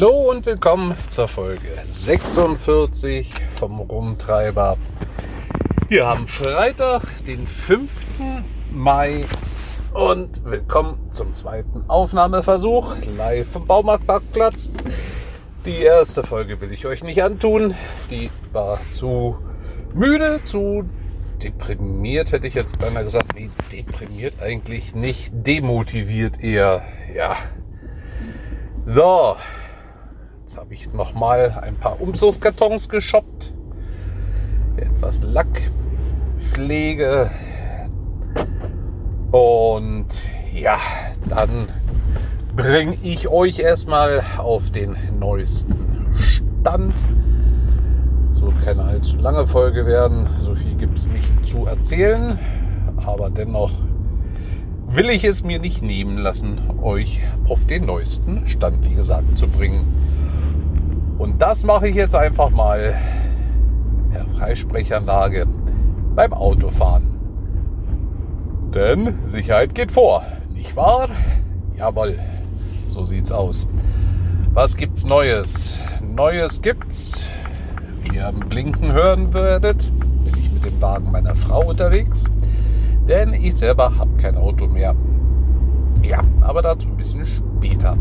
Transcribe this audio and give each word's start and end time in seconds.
Hallo 0.00 0.30
und 0.30 0.46
willkommen 0.46 0.94
zur 1.10 1.26
Folge 1.26 1.70
46 1.82 3.34
vom 3.56 3.80
Rumtreiber. 3.80 4.76
Wir 5.88 6.06
haben 6.06 6.28
Freitag, 6.28 7.02
den 7.26 7.48
5. 7.48 7.90
Mai 8.70 9.24
und 9.92 10.44
willkommen 10.44 11.10
zum 11.10 11.34
zweiten 11.34 11.90
Aufnahmeversuch 11.90 12.94
live 13.16 13.48
vom 13.48 13.66
Baumarktparkplatz. 13.66 14.70
Die 15.66 15.80
erste 15.80 16.22
Folge 16.22 16.60
will 16.60 16.70
ich 16.70 16.86
euch 16.86 17.02
nicht 17.02 17.20
antun. 17.20 17.74
Die 18.08 18.30
war 18.52 18.78
zu 18.92 19.36
müde, 19.94 20.38
zu 20.44 20.88
deprimiert, 21.42 22.30
hätte 22.30 22.46
ich 22.46 22.54
jetzt 22.54 22.78
beinahe 22.78 23.02
gesagt. 23.02 23.34
Nee, 23.34 23.50
deprimiert 23.72 24.40
eigentlich 24.40 24.94
nicht, 24.94 25.32
demotiviert 25.32 26.40
eher. 26.40 26.82
Ja. 27.12 27.34
So, 28.86 29.34
Jetzt 30.48 30.56
habe 30.56 30.72
ich 30.72 30.90
noch 30.94 31.12
mal 31.12 31.58
ein 31.60 31.76
paar 31.76 32.00
Umzugskartons 32.00 32.88
geshoppt. 32.88 33.52
Etwas 34.78 35.20
Lackpflege. 35.22 37.30
Und 39.30 40.06
ja, 40.54 40.78
dann 41.28 41.68
bringe 42.56 42.96
ich 43.02 43.28
euch 43.28 43.58
erstmal 43.58 44.24
auf 44.38 44.70
den 44.70 44.96
neuesten 45.18 46.16
Stand. 46.16 46.94
So 48.32 48.50
keine 48.64 48.84
allzu 48.84 49.18
lange 49.18 49.46
Folge 49.46 49.84
werden. 49.84 50.30
So 50.40 50.54
viel 50.54 50.76
gibt 50.76 50.96
es 50.96 51.08
nicht 51.08 51.46
zu 51.46 51.66
erzählen. 51.66 52.38
Aber 53.04 53.28
dennoch 53.28 53.72
will 54.86 55.10
ich 55.10 55.24
es 55.24 55.44
mir 55.44 55.58
nicht 55.58 55.82
nehmen 55.82 56.16
lassen, 56.16 56.58
euch 56.82 57.20
auf 57.50 57.66
den 57.66 57.84
neuesten 57.84 58.48
Stand, 58.48 58.88
wie 58.88 58.94
gesagt, 58.94 59.36
zu 59.36 59.46
bringen. 59.46 59.84
Und 61.18 61.42
das 61.42 61.64
mache 61.64 61.88
ich 61.88 61.96
jetzt 61.96 62.14
einfach 62.14 62.50
mal 62.50 62.94
per 64.12 64.24
Freisprechanlage 64.36 65.46
beim 66.14 66.32
Autofahren. 66.32 67.08
Denn 68.72 69.18
Sicherheit 69.24 69.74
geht 69.74 69.90
vor, 69.90 70.22
nicht 70.54 70.76
wahr? 70.76 71.08
Jawohl, 71.76 72.18
so 72.88 73.04
sieht's 73.04 73.32
aus. 73.32 73.66
Was 74.52 74.76
gibt's 74.76 75.04
Neues? 75.04 75.76
Neues 76.00 76.62
gibt's. 76.62 77.26
Wie 78.02 78.16
ihr 78.16 78.28
am 78.28 78.40
Blinken 78.40 78.92
hören 78.92 79.32
werdet, 79.34 79.90
bin 80.24 80.34
ich 80.38 80.52
mit 80.52 80.64
dem 80.64 80.80
Wagen 80.80 81.10
meiner 81.10 81.34
Frau 81.34 81.68
unterwegs. 81.68 82.30
Denn 83.08 83.32
ich 83.32 83.56
selber 83.56 83.96
habe 83.96 84.10
kein 84.20 84.36
Auto 84.36 84.66
mehr. 84.66 84.94
Ja, 86.02 86.20
aber 86.42 86.62
dazu 86.62 86.88
ein 86.88 86.96
bisschen 86.96 87.26
später. 87.26 87.96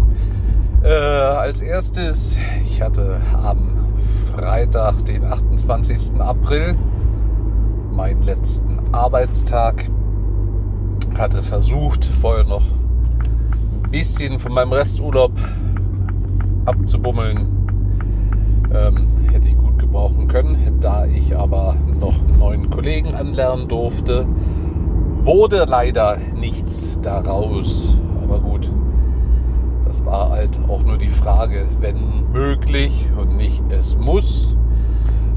Äh, 0.84 0.90
als 0.90 1.62
erstes, 1.62 2.38
ich 2.64 2.82
hatte 2.84 3.20
am 3.42 3.88
Freitag, 4.36 5.06
den 5.06 5.24
28. 5.26 6.20
April, 6.20 6.78
meinen 7.92 8.22
letzten 8.22 8.80
Arbeitstag. 8.92 9.90
Hatte 11.18 11.42
versucht, 11.42 12.06
vorher 12.22 12.44
noch 12.44 12.62
ein 12.62 13.90
bisschen 13.90 14.38
von 14.38 14.54
meinem 14.54 14.72
Resturlaub 14.72 15.32
abzubummeln. 16.66 17.48
Ähm, 18.72 19.08
hätte 19.32 19.48
ich 19.48 19.58
gut 19.58 19.80
gebrauchen 19.80 20.28
können. 20.28 20.78
Da 20.80 21.08
ich 21.08 21.36
aber 21.36 21.76
noch 22.00 22.20
einen 22.20 22.38
neuen 22.38 22.70
Kollegen 22.70 23.16
anlernen 23.16 23.68
durfte, 23.68 24.28
wurde 25.24 25.66
leider 25.66 26.18
nichts 26.36 27.00
daraus. 27.02 27.98
Aber 28.22 28.40
gut, 28.40 28.70
war 30.08 30.30
halt 30.30 30.58
auch 30.70 30.84
nur 30.84 30.98
die 30.98 31.10
Frage, 31.10 31.68
wenn 31.82 32.32
möglich 32.32 33.08
und 33.18 33.36
nicht 33.36 33.62
es 33.70 33.98
muss. 33.98 34.56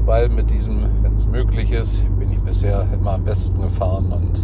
Weil 0.05 0.29
mit 0.29 0.49
diesem, 0.49 0.85
wenn 1.03 1.13
es 1.13 1.27
möglich 1.27 1.71
ist, 1.71 2.03
bin 2.17 2.31
ich 2.31 2.39
bisher 2.39 2.87
immer 2.93 3.11
am 3.11 3.23
besten 3.23 3.61
gefahren 3.61 4.11
und 4.11 4.41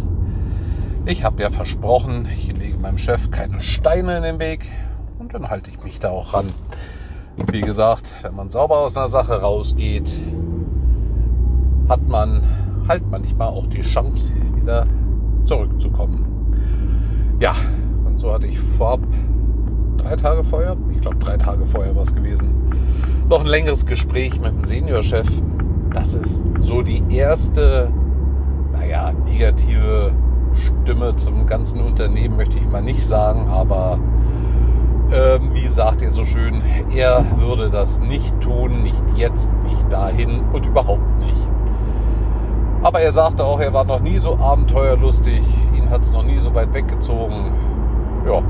ich 1.06 1.24
habe 1.24 1.42
ja 1.42 1.50
versprochen, 1.50 2.28
ich 2.30 2.54
lege 2.56 2.76
meinem 2.76 2.98
Chef 2.98 3.30
keine 3.30 3.62
Steine 3.62 4.18
in 4.18 4.22
den 4.22 4.38
Weg 4.38 4.66
und 5.18 5.32
dann 5.32 5.48
halte 5.48 5.70
ich 5.70 5.82
mich 5.82 5.98
da 5.98 6.10
auch 6.10 6.34
ran. 6.34 6.52
Wie 7.50 7.62
gesagt, 7.62 8.12
wenn 8.22 8.36
man 8.36 8.50
sauber 8.50 8.80
aus 8.80 8.96
einer 8.96 9.08
Sache 9.08 9.40
rausgeht, 9.40 10.20
hat 11.88 12.06
man 12.06 12.42
halt 12.86 13.02
manchmal 13.10 13.48
auch 13.48 13.66
die 13.66 13.80
Chance, 13.80 14.32
wieder 14.54 14.86
zurückzukommen. 15.42 16.26
Ja, 17.40 17.56
und 18.04 18.20
so 18.20 18.32
hatte 18.32 18.46
ich 18.46 18.60
vorab 18.60 19.00
drei 19.98 20.16
Tage 20.16 20.44
vorher, 20.44 20.76
ich 20.92 21.00
glaube 21.00 21.16
drei 21.18 21.36
Tage 21.36 21.66
vorher 21.66 21.94
war 21.94 22.04
es 22.04 22.14
gewesen, 22.14 22.72
noch 23.28 23.40
ein 23.40 23.46
längeres 23.46 23.84
Gespräch 23.84 24.40
mit 24.40 24.52
dem 24.52 24.64
Seniorchef. 24.64 25.28
Das 25.92 26.14
ist 26.14 26.42
so 26.60 26.82
die 26.82 27.02
erste, 27.10 27.90
naja, 28.72 29.12
negative 29.24 30.12
Stimme 30.54 31.16
zum 31.16 31.46
ganzen 31.46 31.80
Unternehmen, 31.80 32.36
möchte 32.36 32.58
ich 32.58 32.68
mal 32.68 32.82
nicht 32.82 33.06
sagen, 33.06 33.48
aber 33.48 33.98
ähm, 35.10 35.54
wie 35.54 35.68
sagt 35.68 36.02
er 36.02 36.10
so 36.10 36.24
schön, 36.24 36.62
er 36.94 37.24
würde 37.38 37.70
das 37.70 37.98
nicht 38.00 38.38
tun, 38.40 38.82
nicht 38.82 39.02
jetzt, 39.16 39.50
nicht 39.64 39.92
dahin 39.92 40.40
und 40.52 40.66
überhaupt 40.66 41.18
nicht. 41.18 41.48
Aber 42.82 43.00
er 43.00 43.12
sagte 43.12 43.44
auch, 43.44 43.60
er 43.60 43.72
war 43.72 43.84
noch 43.84 44.00
nie 44.00 44.18
so 44.18 44.36
abenteuerlustig, 44.36 45.42
ihn 45.74 45.90
hat 45.90 46.02
es 46.02 46.12
noch 46.12 46.22
nie 46.22 46.38
so 46.38 46.54
weit 46.54 46.72
weggezogen. 46.72 47.52
Ja, 48.26 48.42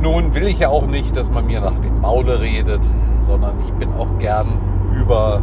nun 0.00 0.34
will 0.34 0.46
ich 0.46 0.58
ja 0.60 0.68
auch 0.68 0.86
nicht, 0.86 1.16
dass 1.16 1.30
man 1.30 1.46
mir 1.46 1.60
nach 1.60 1.78
dem 1.80 2.00
Maule 2.00 2.40
redet, 2.40 2.80
sondern 3.22 3.54
ich 3.64 3.72
bin 3.74 3.92
auch 3.94 4.08
gern 4.18 4.58
über 4.94 5.42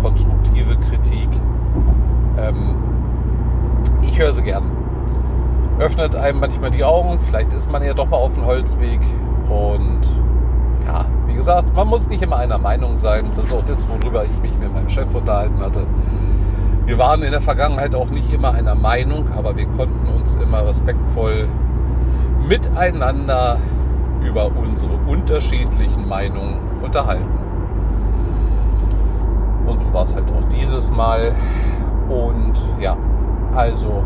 konstruktive 0.00 0.76
Kritik. 0.76 1.28
Ähm, 2.38 2.76
ich 4.02 4.18
höre 4.18 4.32
sie 4.32 4.42
gern. 4.42 4.64
Öffnet 5.78 6.14
einem 6.14 6.40
manchmal 6.40 6.70
die 6.70 6.84
Augen, 6.84 7.18
vielleicht 7.20 7.52
ist 7.52 7.70
man 7.70 7.82
ja 7.82 7.92
doch 7.92 8.08
mal 8.08 8.16
auf 8.16 8.34
dem 8.34 8.46
Holzweg. 8.46 9.00
Und 9.48 10.02
ja, 10.86 11.04
wie 11.26 11.34
gesagt, 11.34 11.74
man 11.74 11.88
muss 11.88 12.08
nicht 12.08 12.22
immer 12.22 12.36
einer 12.36 12.58
Meinung 12.58 12.96
sein. 12.96 13.26
Das 13.34 13.46
ist 13.46 13.52
auch 13.52 13.64
das, 13.66 13.86
worüber 13.88 14.24
ich 14.24 14.40
mich 14.40 14.56
mit 14.58 14.72
meinem 14.72 14.88
Chef 14.88 15.12
unterhalten 15.14 15.60
hatte. 15.60 15.86
Wir 16.86 16.98
waren 16.98 17.22
in 17.22 17.32
der 17.32 17.40
Vergangenheit 17.40 17.94
auch 17.94 18.10
nicht 18.10 18.32
immer 18.32 18.52
einer 18.52 18.76
Meinung, 18.76 19.26
aber 19.36 19.56
wir 19.56 19.66
konnten 19.66 20.06
uns 20.14 20.36
immer 20.36 20.64
respektvoll 20.64 21.48
miteinander 22.48 23.58
über 24.22 24.46
unsere 24.46 24.94
unterschiedlichen 25.06 26.08
Meinungen 26.08 26.58
unterhalten. 26.82 27.28
Und 29.66 29.80
so 29.80 29.92
war 29.92 30.04
es 30.04 30.14
halt 30.14 30.30
auch 30.30 30.44
dieses 30.48 30.90
Mal. 30.90 31.34
Und 32.08 32.54
ja, 32.80 32.96
also 33.54 34.04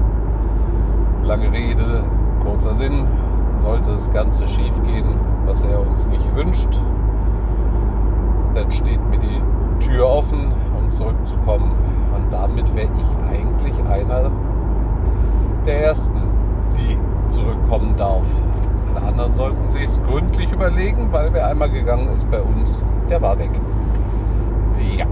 lange 1.22 1.52
Rede, 1.52 2.02
kurzer 2.42 2.74
Sinn. 2.74 3.06
Sollte 3.58 3.90
das 3.90 4.10
Ganze 4.10 4.48
schief 4.48 4.72
gehen, 4.84 5.20
was 5.44 5.62
er 5.64 5.86
uns 5.86 6.06
nicht 6.06 6.34
wünscht, 6.34 6.80
dann 8.54 8.70
steht 8.72 9.00
mir 9.10 9.18
die 9.18 9.42
Tür 9.80 10.08
offen, 10.08 10.52
um 10.78 10.90
zurückzukommen. 10.92 11.72
Und 12.14 12.32
damit 12.32 12.74
wäre 12.74 12.88
ich 12.98 13.30
eigentlich 13.30 13.74
einer 13.84 14.30
der 15.66 15.84
Ersten, 15.84 16.22
die 16.78 16.96
zurückkommen 17.30 17.96
darf. 17.96 18.24
Alle 18.94 19.06
anderen 19.06 19.34
sollten 19.34 19.70
sich 19.70 19.84
es 19.84 20.02
gründlich 20.02 20.52
überlegen, 20.52 21.08
weil 21.12 21.32
wer 21.32 21.46
einmal 21.46 21.70
gegangen 21.70 22.08
ist 22.12 22.30
bei 22.30 22.40
uns, 22.40 22.82
der 23.08 23.22
war 23.22 23.38
weg. 23.38 23.50
Ja. 24.96 25.06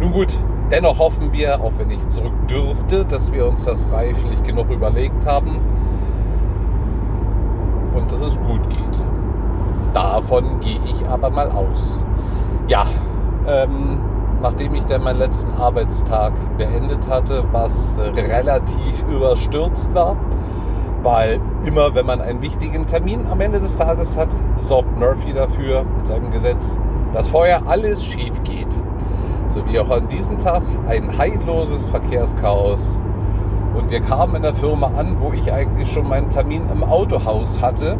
Nun 0.00 0.12
gut, 0.12 0.38
dennoch 0.70 0.98
hoffen 0.98 1.32
wir, 1.32 1.60
auch 1.60 1.72
wenn 1.76 1.90
ich 1.90 2.06
zurück 2.08 2.32
dürfte, 2.48 3.04
dass 3.04 3.32
wir 3.32 3.46
uns 3.46 3.64
das 3.64 3.90
reiflich 3.90 4.42
genug 4.42 4.70
überlegt 4.70 5.26
haben 5.26 5.58
und 7.94 8.10
dass 8.12 8.20
es 8.20 8.38
gut 8.40 8.68
geht. 8.68 9.02
Davon 9.92 10.60
gehe 10.60 10.80
ich 10.84 11.06
aber 11.08 11.30
mal 11.30 11.50
aus. 11.50 12.04
Ja, 12.68 12.86
ähm, 13.46 13.98
nachdem 14.42 14.74
ich 14.74 14.84
dann 14.84 15.02
meinen 15.02 15.18
letzten 15.18 15.50
Arbeitstag 15.52 16.32
beendet 16.56 17.08
hatte, 17.08 17.42
was 17.50 17.98
relativ 18.14 19.02
überstürzt 19.10 19.92
war, 19.94 20.16
weil 21.02 21.40
immer, 21.64 21.94
wenn 21.94 22.06
man 22.06 22.20
einen 22.20 22.42
wichtigen 22.42 22.86
Termin 22.86 23.26
am 23.30 23.40
Ende 23.40 23.60
des 23.60 23.76
Tages 23.76 24.16
hat, 24.16 24.28
sorgt 24.56 24.98
Murphy 24.98 25.32
dafür 25.32 25.84
mit 25.96 26.06
seinem 26.06 26.30
Gesetz, 26.30 26.76
dass 27.12 27.28
vorher 27.28 27.66
alles 27.66 28.04
schief 28.04 28.34
geht. 28.44 28.68
So 29.48 29.64
wie 29.66 29.78
auch 29.78 29.90
an 29.90 30.08
diesem 30.08 30.38
Tag 30.38 30.62
ein 30.88 31.16
heilloses 31.16 31.88
Verkehrschaos. 31.88 33.00
Und 33.74 33.90
wir 33.90 34.00
kamen 34.00 34.34
in 34.36 34.42
der 34.42 34.54
Firma 34.54 34.90
an, 34.96 35.16
wo 35.20 35.32
ich 35.32 35.52
eigentlich 35.52 35.90
schon 35.90 36.08
meinen 36.08 36.28
Termin 36.30 36.62
im 36.70 36.82
Autohaus 36.82 37.60
hatte, 37.60 37.96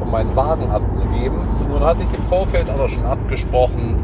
um 0.00 0.10
meinen 0.10 0.34
Wagen 0.36 0.70
abzugeben. 0.70 1.38
Nun 1.68 1.80
hatte 1.80 2.02
ich 2.02 2.18
im 2.18 2.24
Vorfeld 2.26 2.70
aber 2.70 2.88
schon 2.88 3.04
abgesprochen, 3.04 3.96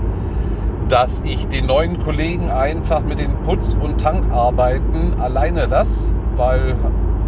dass 0.89 1.23
ich 1.25 1.49
den 1.49 1.67
neuen 1.67 1.99
Kollegen 1.99 2.51
einfach 2.51 3.03
mit 3.03 3.21
den 3.21 3.35
Putz- 3.45 3.75
und 3.75 4.01
Tankarbeiten 4.01 5.19
alleine 5.21 5.67
lasse, 5.67 6.11
weil 6.37 6.77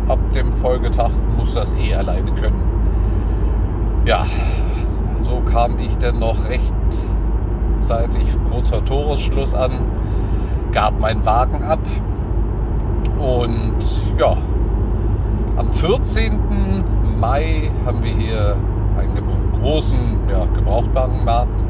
ab 0.08 0.19
dem 0.35 0.53
Folgetag 0.55 1.11
muss 1.37 1.55
das 1.55 1.75
eh 1.75 1.94
alleine 1.94 2.32
können. 2.32 2.62
Ja, 4.05 4.26
so 5.20 5.43
kam 5.50 5.79
ich 5.79 5.97
dann 5.99 6.19
noch 6.19 6.37
rechtzeitig 6.49 8.26
kurz 8.50 8.69
vor 8.69 8.85
Toresschluss 8.85 9.55
an, 9.55 9.73
gab 10.73 10.99
meinen 11.00 11.25
Wagen 11.26 11.62
ab 11.64 11.81
und 13.19 13.76
ja, 14.19 14.37
am 15.56 15.73
14. 15.73 16.85
Mai 17.19 17.70
haben 17.85 18.03
wir 18.03 18.12
hier 18.12 18.56
einen 18.99 19.23
großen 19.61 19.99
ja, 20.31 20.44
Gebrauchtwagenmarkt. 20.55 21.64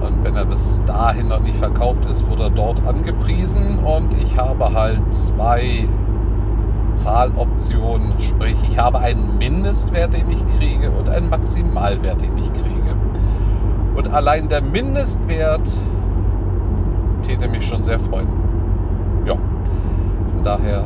Und 0.00 0.24
wenn 0.24 0.36
er 0.36 0.44
bis 0.44 0.80
dahin 0.86 1.28
noch 1.28 1.40
nicht 1.40 1.56
verkauft 1.56 2.04
ist, 2.06 2.28
wird 2.28 2.40
er 2.40 2.50
dort 2.50 2.84
angepriesen. 2.86 3.78
Und 3.80 4.12
ich 4.14 4.36
habe 4.36 4.72
halt 4.72 5.00
zwei 5.14 5.88
Zahloptionen. 6.96 8.20
Sprich, 8.20 8.56
ich 8.68 8.78
habe 8.78 8.98
einen 8.98 9.38
Mindestwert, 9.38 10.14
den 10.14 10.30
ich 10.30 10.44
kriege 10.58 10.90
und 10.90 11.08
einen 11.08 11.30
Maximalwert, 11.30 12.20
den 12.20 12.36
ich 12.38 12.52
kriege. 12.52 12.96
Und 13.94 14.08
allein 14.12 14.48
der 14.48 14.62
Mindestwert 14.62 15.68
täte 17.22 17.48
mich 17.48 17.66
schon 17.66 17.82
sehr 17.82 17.98
freuen. 17.98 18.28
Ja, 19.24 19.34
von 19.34 20.42
daher 20.44 20.84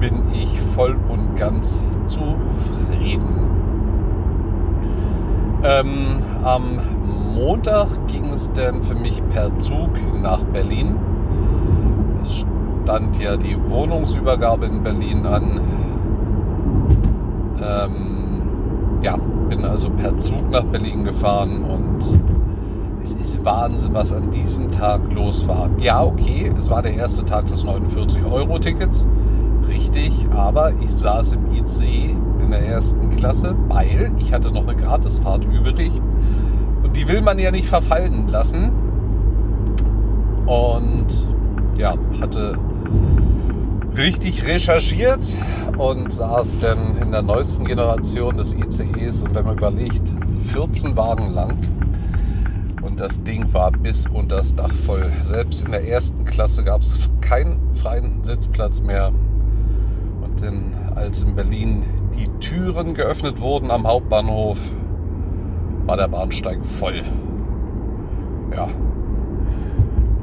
bin 0.00 0.22
ich 0.32 0.60
voll 0.74 0.96
und 1.08 1.36
ganz 1.36 1.80
zufrieden. 2.06 3.48
Ähm, 5.62 6.22
am 6.44 6.78
Montag 7.34 7.88
ging 8.06 8.30
es 8.32 8.52
dann 8.52 8.82
für 8.82 8.94
mich 8.94 9.22
per 9.30 9.56
Zug 9.56 9.90
nach 10.14 10.40
Berlin. 10.44 10.94
Es 12.22 12.46
stand 12.88 13.20
ja 13.20 13.36
die 13.36 13.54
Wohnungsübergabe 13.68 14.64
in 14.64 14.82
Berlin 14.82 15.26
an. 15.26 15.60
Ähm, 17.60 19.02
ja, 19.02 19.14
bin 19.50 19.62
also 19.62 19.90
per 19.90 20.16
Zug 20.16 20.50
nach 20.50 20.62
Berlin 20.62 21.04
gefahren 21.04 21.64
und 21.64 22.18
es 23.04 23.12
ist 23.12 23.44
Wahnsinn, 23.44 23.92
was 23.92 24.10
an 24.10 24.30
diesem 24.30 24.70
Tag 24.70 25.02
los 25.12 25.46
war. 25.46 25.68
Ja, 25.80 26.02
okay, 26.02 26.50
es 26.58 26.70
war 26.70 26.80
der 26.80 26.94
erste 26.94 27.26
Tag 27.26 27.46
des 27.48 27.62
49-Euro-Tickets 27.62 29.06
richtig, 29.68 30.26
aber 30.30 30.72
ich 30.80 30.96
saß 30.96 31.34
im 31.34 31.44
IC 31.52 32.16
in 32.42 32.50
der 32.50 32.66
ersten 32.66 33.10
Klasse, 33.10 33.54
weil 33.68 34.12
ich 34.16 34.32
hatte 34.32 34.50
noch 34.50 34.66
eine 34.66 34.74
Gratisfahrt 34.74 35.44
übrig 35.44 35.92
und 36.82 36.96
die 36.96 37.06
will 37.06 37.20
man 37.20 37.38
ja 37.38 37.50
nicht 37.50 37.68
verfallen 37.68 38.28
lassen. 38.28 38.72
Und 40.46 41.06
ja, 41.76 41.94
hatte 42.22 42.56
richtig 43.98 44.46
recherchiert 44.46 45.20
und 45.76 46.12
saß 46.12 46.58
dann 46.60 46.96
in 47.02 47.10
der 47.10 47.22
neuesten 47.22 47.64
Generation 47.64 48.36
des 48.36 48.54
ICEs 48.54 49.22
und 49.22 49.34
wenn 49.34 49.44
man 49.44 49.58
überlegt, 49.58 50.12
14 50.52 50.96
Wagen 50.96 51.32
lang 51.32 51.58
und 52.82 53.00
das 53.00 53.22
Ding 53.24 53.52
war 53.52 53.72
bis 53.72 54.06
unter 54.06 54.36
das 54.36 54.54
Dach 54.54 54.72
voll. 54.86 55.04
Selbst 55.24 55.64
in 55.64 55.72
der 55.72 55.86
ersten 55.86 56.24
Klasse 56.24 56.62
gab 56.62 56.82
es 56.82 56.96
keinen 57.20 57.74
freien 57.74 58.22
Sitzplatz 58.22 58.80
mehr. 58.80 59.12
Denn 60.40 60.72
als 60.94 61.22
in 61.24 61.34
Berlin 61.34 61.82
die 62.16 62.28
Türen 62.38 62.94
geöffnet 62.94 63.40
wurden 63.40 63.70
am 63.70 63.86
Hauptbahnhof, 63.86 64.58
war 65.86 65.96
der 65.96 66.08
Bahnsteig 66.08 66.64
voll. 66.64 67.02
Ja, 68.54 68.68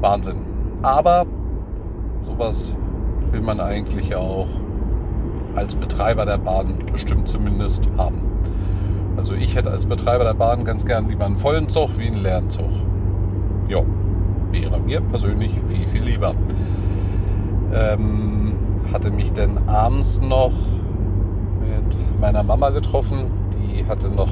Wahnsinn. 0.00 0.42
Aber 0.82 1.26
sowas 2.24 2.72
will 3.32 3.40
man 3.40 3.60
eigentlich 3.60 4.14
auch 4.14 4.46
als 5.54 5.74
Betreiber 5.74 6.26
der 6.26 6.38
Bahn 6.38 6.74
bestimmt 6.92 7.28
zumindest 7.28 7.88
haben. 7.96 8.22
Also 9.16 9.34
ich 9.34 9.54
hätte 9.54 9.70
als 9.70 9.86
Betreiber 9.86 10.24
der 10.24 10.34
Bahn 10.34 10.64
ganz 10.64 10.84
gern 10.84 11.08
lieber 11.08 11.24
einen 11.24 11.38
vollen 11.38 11.68
Zug 11.68 11.90
wie 11.96 12.06
einen 12.06 12.22
leeren 12.22 12.50
Zug. 12.50 12.70
Ja, 13.68 13.82
wäre 14.52 14.78
mir 14.78 15.00
persönlich 15.00 15.52
viel, 15.68 15.88
viel 15.88 16.02
lieber. 16.04 16.34
Ähm, 17.72 18.56
hatte 18.92 19.10
mich 19.10 19.32
dann 19.32 19.66
abends 19.66 20.20
noch 20.20 20.52
mit 21.60 22.20
meiner 22.20 22.42
Mama 22.42 22.70
getroffen. 22.70 23.24
Die 23.58 23.84
hatte 23.86 24.08
noch 24.08 24.30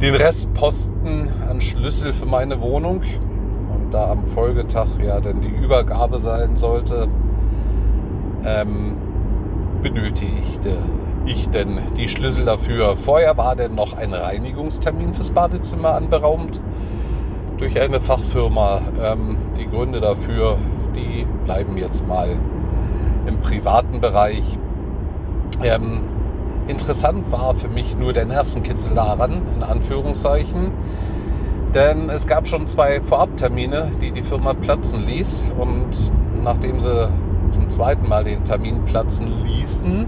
den 0.00 0.14
Restposten 0.14 1.30
an 1.48 1.60
Schlüssel 1.60 2.12
für 2.12 2.26
meine 2.26 2.60
Wohnung. 2.60 3.00
Und 3.00 3.92
da 3.92 4.10
am 4.10 4.24
Folgetag 4.26 4.86
ja 5.02 5.20
dann 5.20 5.40
die 5.40 5.48
Übergabe 5.48 6.18
sein 6.20 6.56
sollte, 6.56 7.08
ähm, 8.46 8.96
benötigte 9.82 10.76
ich 11.26 11.48
denn 11.50 11.78
die 11.96 12.08
Schlüssel 12.08 12.44
dafür. 12.44 12.96
Vorher 12.96 13.36
war 13.36 13.56
denn 13.56 13.74
noch 13.74 13.96
ein 13.96 14.14
Reinigungstermin 14.14 15.12
fürs 15.12 15.32
Badezimmer 15.32 15.90
anberaumt 15.90 16.60
durch 17.58 17.80
eine 17.80 18.00
Fachfirma. 18.00 18.80
Ähm, 19.02 19.36
die 19.58 19.66
Gründe 19.66 20.00
dafür, 20.00 20.58
die 20.94 21.26
bleiben 21.44 21.76
jetzt 21.76 22.06
mal 22.06 22.30
im 23.26 23.40
privaten 23.40 24.00
Bereich. 24.00 24.44
Ähm, 25.62 26.02
interessant 26.68 27.30
war 27.32 27.54
für 27.54 27.68
mich 27.68 27.96
nur 27.96 28.12
der 28.12 28.26
Nervenkitzel 28.26 28.94
daran, 28.94 29.42
in 29.56 29.62
Anführungszeichen. 29.62 30.70
Denn 31.74 32.08
es 32.08 32.26
gab 32.26 32.46
schon 32.46 32.66
zwei 32.66 33.00
Vorabtermine, 33.00 33.90
die 34.00 34.12
die 34.12 34.22
Firma 34.22 34.54
platzen 34.54 35.06
ließ. 35.06 35.42
Und 35.58 36.12
nachdem 36.42 36.80
sie 36.80 37.10
zum 37.50 37.70
zweiten 37.70 38.08
Mal 38.08 38.24
den 38.24 38.44
Termin 38.44 38.84
platzen 38.84 39.44
ließen, 39.44 40.06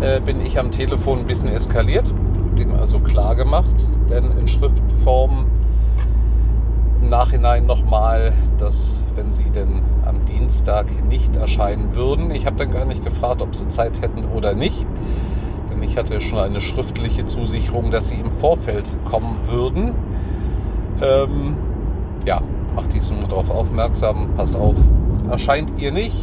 äh, 0.00 0.20
bin 0.20 0.40
ich 0.44 0.58
am 0.58 0.70
Telefon 0.70 1.20
ein 1.20 1.26
bisschen 1.26 1.48
eskaliert. 1.48 2.12
Dem 2.58 2.74
also 2.74 3.00
klar 3.00 3.34
gemacht, 3.34 3.86
denn 4.08 4.30
in 4.38 4.48
Schriftform 4.48 5.46
im 7.02 7.10
Nachhinein 7.10 7.66
nochmal, 7.66 8.32
dass 8.58 9.02
wenn 9.14 9.32
sie 9.32 9.50
denn 9.50 9.82
am 10.04 10.24
Dienstag 10.24 10.86
nicht 11.08 11.36
erscheinen 11.36 11.94
würden, 11.94 12.30
ich 12.30 12.46
habe 12.46 12.56
dann 12.56 12.72
gar 12.72 12.84
nicht 12.84 13.04
gefragt, 13.04 13.42
ob 13.42 13.54
sie 13.54 13.68
Zeit 13.68 14.00
hätten 14.00 14.24
oder 14.24 14.54
nicht, 14.54 14.86
denn 15.70 15.82
ich 15.82 15.96
hatte 15.96 16.20
schon 16.20 16.38
eine 16.38 16.60
schriftliche 16.60 17.26
Zusicherung, 17.26 17.90
dass 17.90 18.08
sie 18.08 18.16
im 18.16 18.32
Vorfeld 18.32 18.88
kommen 19.04 19.36
würden. 19.46 19.92
Ähm, 21.02 21.56
ja, 22.24 22.40
macht 22.74 22.92
dies 22.92 23.10
nur 23.10 23.28
darauf 23.28 23.50
aufmerksam, 23.50 24.30
passt 24.36 24.56
auf, 24.56 24.76
erscheint 25.30 25.78
ihr 25.78 25.92
nicht, 25.92 26.16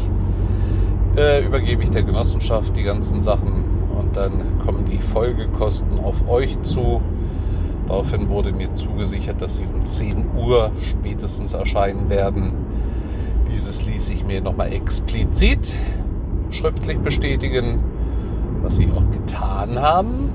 äh, 1.16 1.46
übergebe 1.46 1.84
ich 1.84 1.92
der 1.92 2.04
Genossenschaft 2.04 2.76
die 2.76 2.84
ganzen 2.84 3.22
Sachen 3.22 3.64
und 3.98 4.18
dann 4.18 4.60
kommen 4.60 4.86
die 4.86 5.00
Folgekosten 5.00 6.00
auf 6.00 6.28
euch 6.28 6.62
zu. 6.62 7.02
Daraufhin 7.88 8.30
wurde 8.30 8.52
mir 8.52 8.74
zugesichert, 8.74 9.42
dass 9.42 9.58
sie 9.58 9.66
um 9.66 9.86
10 9.86 10.36
Uhr 10.38 10.72
spätestens 10.82 11.54
erscheinen 11.54 12.10
werden. 12.10 12.54
Dieses 13.54 13.84
ließ 13.84 14.10
ich 14.10 14.26
mir 14.26 14.42
nochmal 14.42 14.74
explizit 14.74 15.74
schriftlich 16.50 16.98
bestätigen, 17.00 17.80
was 18.62 18.78
sie 18.78 18.88
auch 18.92 19.10
getan 19.12 19.80
haben. 19.80 20.32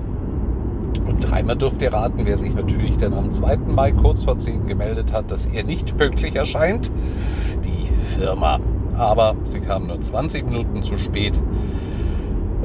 Und 1.07 1.29
dreimal 1.29 1.57
dürft 1.57 1.81
ihr 1.81 1.93
raten, 1.93 2.21
wer 2.25 2.37
sich 2.37 2.55
natürlich 2.55 2.97
dann 2.99 3.15
am 3.15 3.31
2. 3.31 3.57
Mai 3.69 3.93
kurz 3.93 4.25
vor 4.25 4.37
10 4.37 4.67
gemeldet 4.67 5.13
hat, 5.13 5.31
dass 5.31 5.47
er 5.47 5.65
nicht 5.65 5.97
pünktlich 5.97 6.37
erscheint. 6.37 6.93
Die 7.65 7.89
Firma. 8.19 8.61
Aber 8.99 9.37
sie 9.45 9.61
kam 9.61 9.87
nur 9.87 10.01
20 10.01 10.45
Minuten 10.45 10.83
zu 10.83 10.99
spät. 10.99 11.35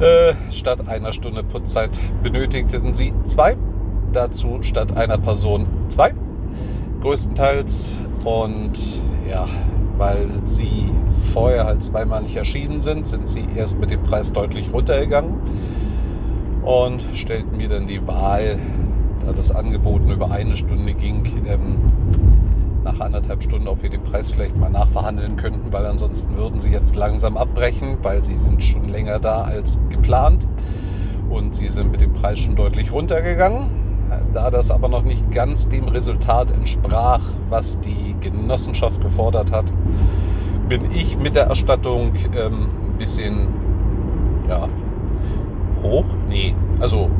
Äh, 0.00 0.34
statt 0.50 0.88
einer 0.88 1.12
Stunde 1.12 1.44
Putzzeit 1.44 1.90
benötigten 2.22 2.94
sie 2.94 3.14
zwei 3.24 3.56
dazu 4.12 4.58
statt 4.62 4.96
einer 4.96 5.18
Person 5.18 5.66
zwei, 5.88 6.12
größtenteils. 7.00 7.94
Und 8.24 8.78
ja, 9.28 9.46
weil 9.98 10.28
sie 10.44 10.90
vorher 11.32 11.64
halt 11.66 11.82
zweimal 11.82 12.22
nicht 12.22 12.36
erschienen 12.36 12.80
sind, 12.80 13.06
sind 13.06 13.28
sie 13.28 13.46
erst 13.54 13.78
mit 13.78 13.90
dem 13.90 14.02
Preis 14.02 14.32
deutlich 14.32 14.72
runtergegangen 14.72 15.34
und 16.62 17.02
stellten 17.14 17.56
mir 17.56 17.68
dann 17.68 17.86
die 17.86 18.06
Wahl, 18.06 18.58
da 19.24 19.32
das 19.32 19.50
Angebot 19.50 20.02
über 20.10 20.30
eine 20.30 20.56
Stunde 20.56 20.94
ging, 20.94 21.24
ähm, 21.46 21.92
nach 22.84 23.00
anderthalb 23.00 23.42
Stunden, 23.42 23.66
ob 23.66 23.82
wir 23.82 23.90
den 23.90 24.02
Preis 24.04 24.30
vielleicht 24.30 24.56
mal 24.56 24.70
nachverhandeln 24.70 25.36
könnten, 25.36 25.72
weil 25.72 25.86
ansonsten 25.86 26.36
würden 26.36 26.60
sie 26.60 26.70
jetzt 26.70 26.94
langsam 26.94 27.36
abbrechen, 27.36 27.98
weil 28.02 28.22
sie 28.22 28.36
sind 28.36 28.62
schon 28.62 28.88
länger 28.88 29.18
da 29.18 29.42
als 29.42 29.80
geplant 29.88 30.46
und 31.30 31.54
sie 31.54 31.68
sind 31.68 31.90
mit 31.90 32.00
dem 32.00 32.12
Preis 32.12 32.38
schon 32.38 32.56
deutlich 32.56 32.92
runtergegangen. 32.92 33.82
Da 34.32 34.50
das 34.50 34.70
aber 34.70 34.88
noch 34.88 35.02
nicht 35.02 35.30
ganz 35.32 35.68
dem 35.68 35.88
Resultat 35.88 36.50
entsprach, 36.50 37.22
was 37.48 37.80
die 37.80 38.14
Genossenschaft 38.20 39.00
gefordert 39.00 39.50
hat, 39.50 39.64
bin 40.68 40.90
ich 40.92 41.18
mit 41.18 41.34
der 41.34 41.44
Erstattung 41.44 42.12
ähm, 42.36 42.68
ein 42.90 42.98
bisschen 42.98 43.48
ja, 44.48 44.68
hoch. 45.82 46.04
Nee, 46.28 46.54
also 46.80 47.10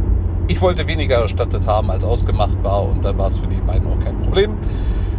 ich 0.46 0.60
wollte 0.60 0.86
weniger 0.86 1.16
erstattet 1.16 1.66
haben, 1.66 1.90
als 1.90 2.04
ausgemacht 2.04 2.62
war 2.62 2.84
und 2.84 3.04
dann 3.04 3.16
war 3.16 3.28
es 3.28 3.38
für 3.38 3.46
die 3.46 3.56
beiden 3.56 3.88
auch 3.88 3.98
kein 4.04 4.20
Problem, 4.22 4.52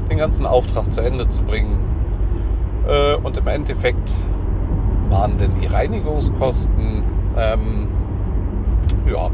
den 0.10 0.18
ganzen 0.18 0.46
Auftrag 0.46 0.94
zu 0.94 1.02
Ende 1.02 1.28
zu 1.30 1.44
bringen. 1.44 1.80
Äh, 2.88 3.16
und 3.16 3.38
im 3.38 3.48
Endeffekt 3.48 4.12
waren 5.10 5.38
denn 5.38 5.52
die 5.62 5.68
Reinigungskosten 5.68 7.04
ähm, 7.38 7.88
ja, 9.08 9.30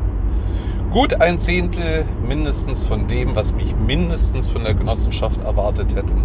gut 0.92 1.22
ein 1.22 1.40
Zehntel 1.40 2.06
mindestens 2.28 2.84
von 2.84 3.08
dem, 3.08 3.36
was 3.36 3.54
mich 3.54 3.76
mindestens 3.76 4.50
von 4.50 4.64
der 4.64 4.74
Genossenschaft 4.74 5.42
erwartet 5.44 5.96
hätten. 5.96 6.22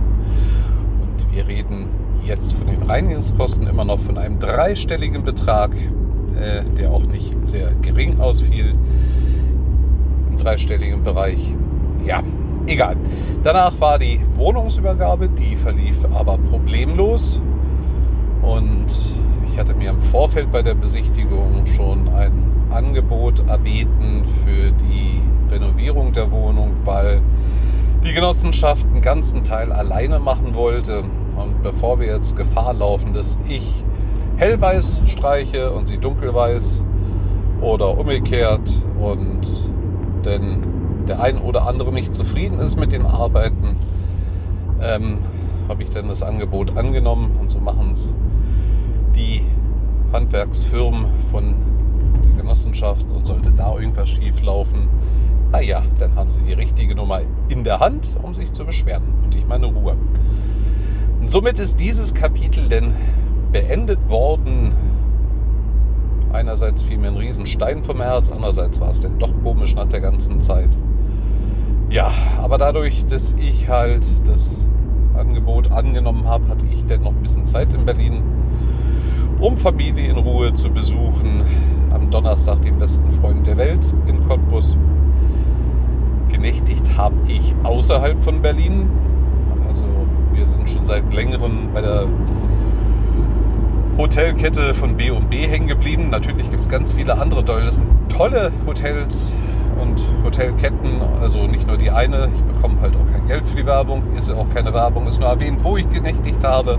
Und 1.00 1.32
wir 1.32 1.46
reden 1.46 1.88
jetzt 2.24 2.54
von 2.54 2.66
den 2.66 2.82
Reinigungskosten 2.82 3.66
immer 3.66 3.84
noch 3.84 4.00
von 4.00 4.18
einem 4.18 4.38
dreistelligen 4.40 5.22
Betrag, 5.22 5.74
äh, 5.74 6.64
der 6.76 6.90
auch 6.90 7.04
nicht 7.04 7.34
sehr 7.44 7.72
gering 7.82 8.20
ausfiel, 8.20 8.74
im 10.30 10.38
dreistelligen 10.38 11.04
Bereich. 11.04 11.54
Ja, 12.04 12.22
egal. 12.66 12.96
Danach 13.44 13.78
war 13.80 13.98
die 13.98 14.20
Wohnungsübergabe, 14.34 15.28
die 15.28 15.56
verlief 15.56 15.98
aber 16.14 16.38
problemlos. 16.38 17.40
Und 18.42 18.86
ich 19.48 19.58
hatte 19.58 19.74
mir 19.74 19.90
im 19.90 20.00
Vorfeld 20.00 20.50
bei 20.52 20.62
der 20.62 20.74
Besichtigung 20.74 21.66
schon 21.66 22.08
ein 22.08 22.52
Angebot 22.70 23.46
erbeten 23.48 24.24
für 24.44 24.70
die 24.72 25.22
Renovierung 25.50 26.12
der 26.12 26.30
Wohnung, 26.30 26.72
weil 26.84 27.20
die 28.04 28.12
Genossenschaft 28.12 28.86
einen 28.86 29.02
ganzen 29.02 29.44
Teil 29.44 29.72
alleine 29.72 30.18
machen 30.18 30.54
wollte. 30.54 31.04
Und 31.36 31.62
bevor 31.62 31.98
wir 31.98 32.06
jetzt 32.06 32.36
Gefahr 32.36 32.74
laufen, 32.74 33.14
dass 33.14 33.38
ich 33.48 33.84
hellweiß 34.36 35.02
streiche 35.06 35.72
und 35.72 35.86
sie 35.86 35.98
dunkelweiß 35.98 36.80
oder 37.60 37.96
umgekehrt 37.96 38.70
und 39.00 39.46
denn 40.24 40.75
der 41.08 41.20
ein 41.20 41.38
oder 41.38 41.66
andere 41.66 41.92
nicht 41.92 42.14
zufrieden 42.14 42.58
ist 42.58 42.78
mit 42.78 42.92
den 42.92 43.06
Arbeiten, 43.06 43.76
ähm, 44.80 45.18
habe 45.68 45.82
ich 45.82 45.90
dann 45.90 46.08
das 46.08 46.22
Angebot 46.22 46.76
angenommen 46.76 47.36
und 47.40 47.50
so 47.50 47.58
machen 47.58 47.92
es 47.92 48.14
die 49.14 49.42
Handwerksfirmen 50.12 51.06
von 51.30 51.54
der 52.22 52.42
Genossenschaft 52.42 53.06
und 53.10 53.26
sollte 53.26 53.50
da 53.52 53.76
irgendwas 53.76 54.10
schief 54.10 54.40
laufen, 54.42 54.88
naja, 55.52 55.82
dann 55.98 56.14
haben 56.14 56.30
sie 56.30 56.42
die 56.42 56.52
richtige 56.52 56.94
Nummer 56.94 57.20
in 57.48 57.64
der 57.64 57.80
Hand, 57.80 58.10
um 58.22 58.34
sich 58.34 58.52
zu 58.52 58.64
beschweren. 58.64 59.14
Und 59.24 59.34
ich 59.34 59.46
meine 59.46 59.66
Ruhe. 59.66 59.96
Und 61.20 61.30
somit 61.30 61.58
ist 61.58 61.80
dieses 61.80 62.14
Kapitel 62.14 62.68
denn 62.68 62.94
beendet 63.52 64.08
worden. 64.08 64.72
Einerseits 66.32 66.82
fiel 66.82 66.98
mir 66.98 67.08
ein 67.08 67.16
Riesenstein 67.16 67.84
vom 67.84 68.00
Herz, 68.00 68.30
andererseits 68.30 68.80
war 68.80 68.90
es 68.90 69.00
denn 69.00 69.18
doch 69.18 69.30
komisch 69.42 69.74
nach 69.74 69.86
der 69.86 70.00
ganzen 70.00 70.40
Zeit. 70.42 70.76
Ja, 71.88 72.10
aber 72.42 72.58
dadurch, 72.58 73.06
dass 73.06 73.32
ich 73.38 73.68
halt 73.68 74.04
das 74.26 74.66
Angebot 75.16 75.70
angenommen 75.70 76.26
habe, 76.26 76.48
hatte 76.48 76.66
ich 76.66 76.84
dann 76.86 77.02
noch 77.02 77.12
ein 77.12 77.22
bisschen 77.22 77.46
Zeit 77.46 77.72
in 77.72 77.84
Berlin, 77.84 78.22
um 79.38 79.56
Familie 79.56 80.10
in 80.10 80.16
Ruhe 80.16 80.52
zu 80.52 80.68
besuchen. 80.68 81.42
Am 81.94 82.10
Donnerstag 82.10 82.60
den 82.62 82.78
besten 82.80 83.12
Freund 83.20 83.46
der 83.46 83.56
Welt 83.56 83.92
in 84.08 84.26
Cottbus. 84.26 84.76
Genächtigt 86.28 86.96
habe 86.96 87.14
ich 87.28 87.54
außerhalb 87.62 88.20
von 88.20 88.42
Berlin. 88.42 88.90
Also 89.68 89.84
wir 90.32 90.46
sind 90.46 90.68
schon 90.68 90.84
seit 90.86 91.14
längerem 91.14 91.68
bei 91.72 91.82
der 91.82 92.08
Hotelkette 93.96 94.74
von 94.74 94.96
B&B 94.96 95.46
hängen 95.46 95.68
geblieben. 95.68 96.08
Natürlich 96.10 96.50
gibt 96.50 96.60
es 96.62 96.68
ganz 96.68 96.92
viele 96.92 97.16
andere 97.16 97.44
tolle 97.44 98.52
Hotels 98.66 99.32
und 99.86 100.04
Hotelketten. 100.24 101.00
Also 101.20 101.46
nicht 101.46 101.66
nur 101.66 101.76
die 101.76 101.90
eine. 101.90 102.28
Ich 102.34 102.42
bekomme 102.42 102.80
halt 102.80 102.94
auch 102.96 103.12
kein 103.12 103.26
Geld 103.26 103.46
für 103.46 103.56
die 103.56 103.66
Werbung. 103.66 104.02
Ist 104.16 104.30
auch 104.30 104.48
keine 104.54 104.72
Werbung. 104.72 105.06
Ist 105.06 105.20
nur 105.20 105.28
erwähnt, 105.28 105.62
wo 105.62 105.76
ich 105.76 105.88
genächtigt 105.88 106.42
habe. 106.44 106.78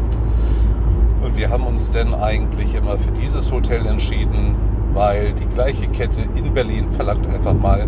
Und 1.24 1.38
wir 1.38 1.50
haben 1.50 1.66
uns 1.66 1.90
denn 1.90 2.14
eigentlich 2.14 2.74
immer 2.76 2.98
für 2.98 3.12
dieses 3.12 3.52
Hotel 3.52 3.86
entschieden, 3.86 4.56
weil 4.94 5.34
die 5.34 5.46
gleiche 5.46 5.88
Kette 5.88 6.22
in 6.36 6.54
Berlin 6.54 6.90
verlangt 6.92 7.28
einfach 7.28 7.54
mal 7.54 7.88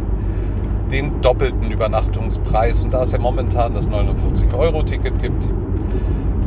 den 0.91 1.21
doppelten 1.21 1.71
Übernachtungspreis. 1.71 2.83
Und 2.83 2.93
da 2.93 3.03
es 3.03 3.11
ja 3.11 3.19
momentan 3.19 3.75
das 3.75 3.89
49-Euro-Ticket 3.89 5.21
gibt, 5.21 5.45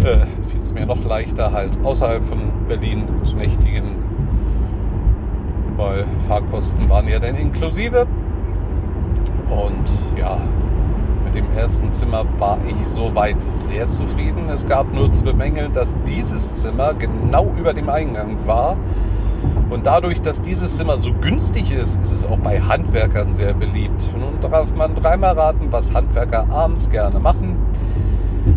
äh, 0.05 0.27
fiel 0.49 0.61
es 0.61 0.73
mir 0.73 0.87
noch 0.87 1.05
leichter, 1.05 1.53
halt 1.53 1.79
außerhalb 1.85 2.25
von 2.25 2.67
Berlin 2.67 3.05
zu 3.23 3.37
nächtigen, 3.37 3.97
weil 5.77 6.05
Fahrkosten 6.27 6.89
waren 6.89 7.09
ja 7.09 7.21
dann 7.21 7.37
inklusive. 7.37 8.07
Und 9.53 10.19
ja, 10.19 10.39
mit 11.25 11.35
dem 11.35 11.53
ersten 11.57 11.93
Zimmer 11.93 12.25
war 12.39 12.59
ich 12.67 12.89
soweit 12.89 13.37
sehr 13.55 13.89
zufrieden. 13.89 14.49
Es 14.49 14.67
gab 14.67 14.93
nur 14.95 15.13
zu 15.13 15.25
bemängeln, 15.25 15.73
dass 15.73 15.95
dieses 16.07 16.57
Zimmer 16.57 16.95
genau 16.95 17.53
über 17.59 17.75
dem 17.75 17.89
Eingang 17.89 18.39
war. 18.47 18.77
Und 19.71 19.87
dadurch, 19.87 20.21
dass 20.21 20.41
dieses 20.41 20.77
Zimmer 20.77 20.99
so 20.99 21.13
günstig 21.15 21.71
ist, 21.73 22.01
ist 22.03 22.13
es 22.13 22.27
auch 22.27 22.39
bei 22.39 22.61
Handwerkern 22.61 23.35
sehr 23.35 23.55
beliebt. 23.55 24.11
Nun 24.19 24.41
darf 24.41 24.75
man 24.75 24.95
dreimal 24.95 25.39
raten, 25.39 25.69
was 25.71 25.93
Handwerker 25.93 26.47
abends 26.51 26.91
gerne 26.91 27.19
machen. 27.19 27.57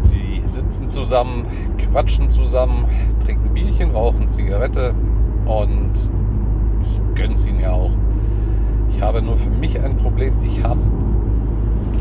Sie 0.03 0.43
sitzen 0.45 0.89
zusammen, 0.89 1.45
quatschen 1.77 2.29
zusammen, 2.29 2.85
trinken 3.23 3.53
Bierchen, 3.53 3.91
rauchen 3.91 4.27
Zigarette 4.27 4.93
und 5.45 5.93
ich 6.81 6.99
gönn's 7.15 7.45
ihnen 7.45 7.61
ja 7.61 7.71
auch. 7.71 7.91
Ich 8.95 9.01
habe 9.01 9.21
nur 9.21 9.37
für 9.37 9.49
mich 9.49 9.77
ein 9.77 9.97
Problem. 9.97 10.33
Ich 10.43 10.63
habe 10.63 10.79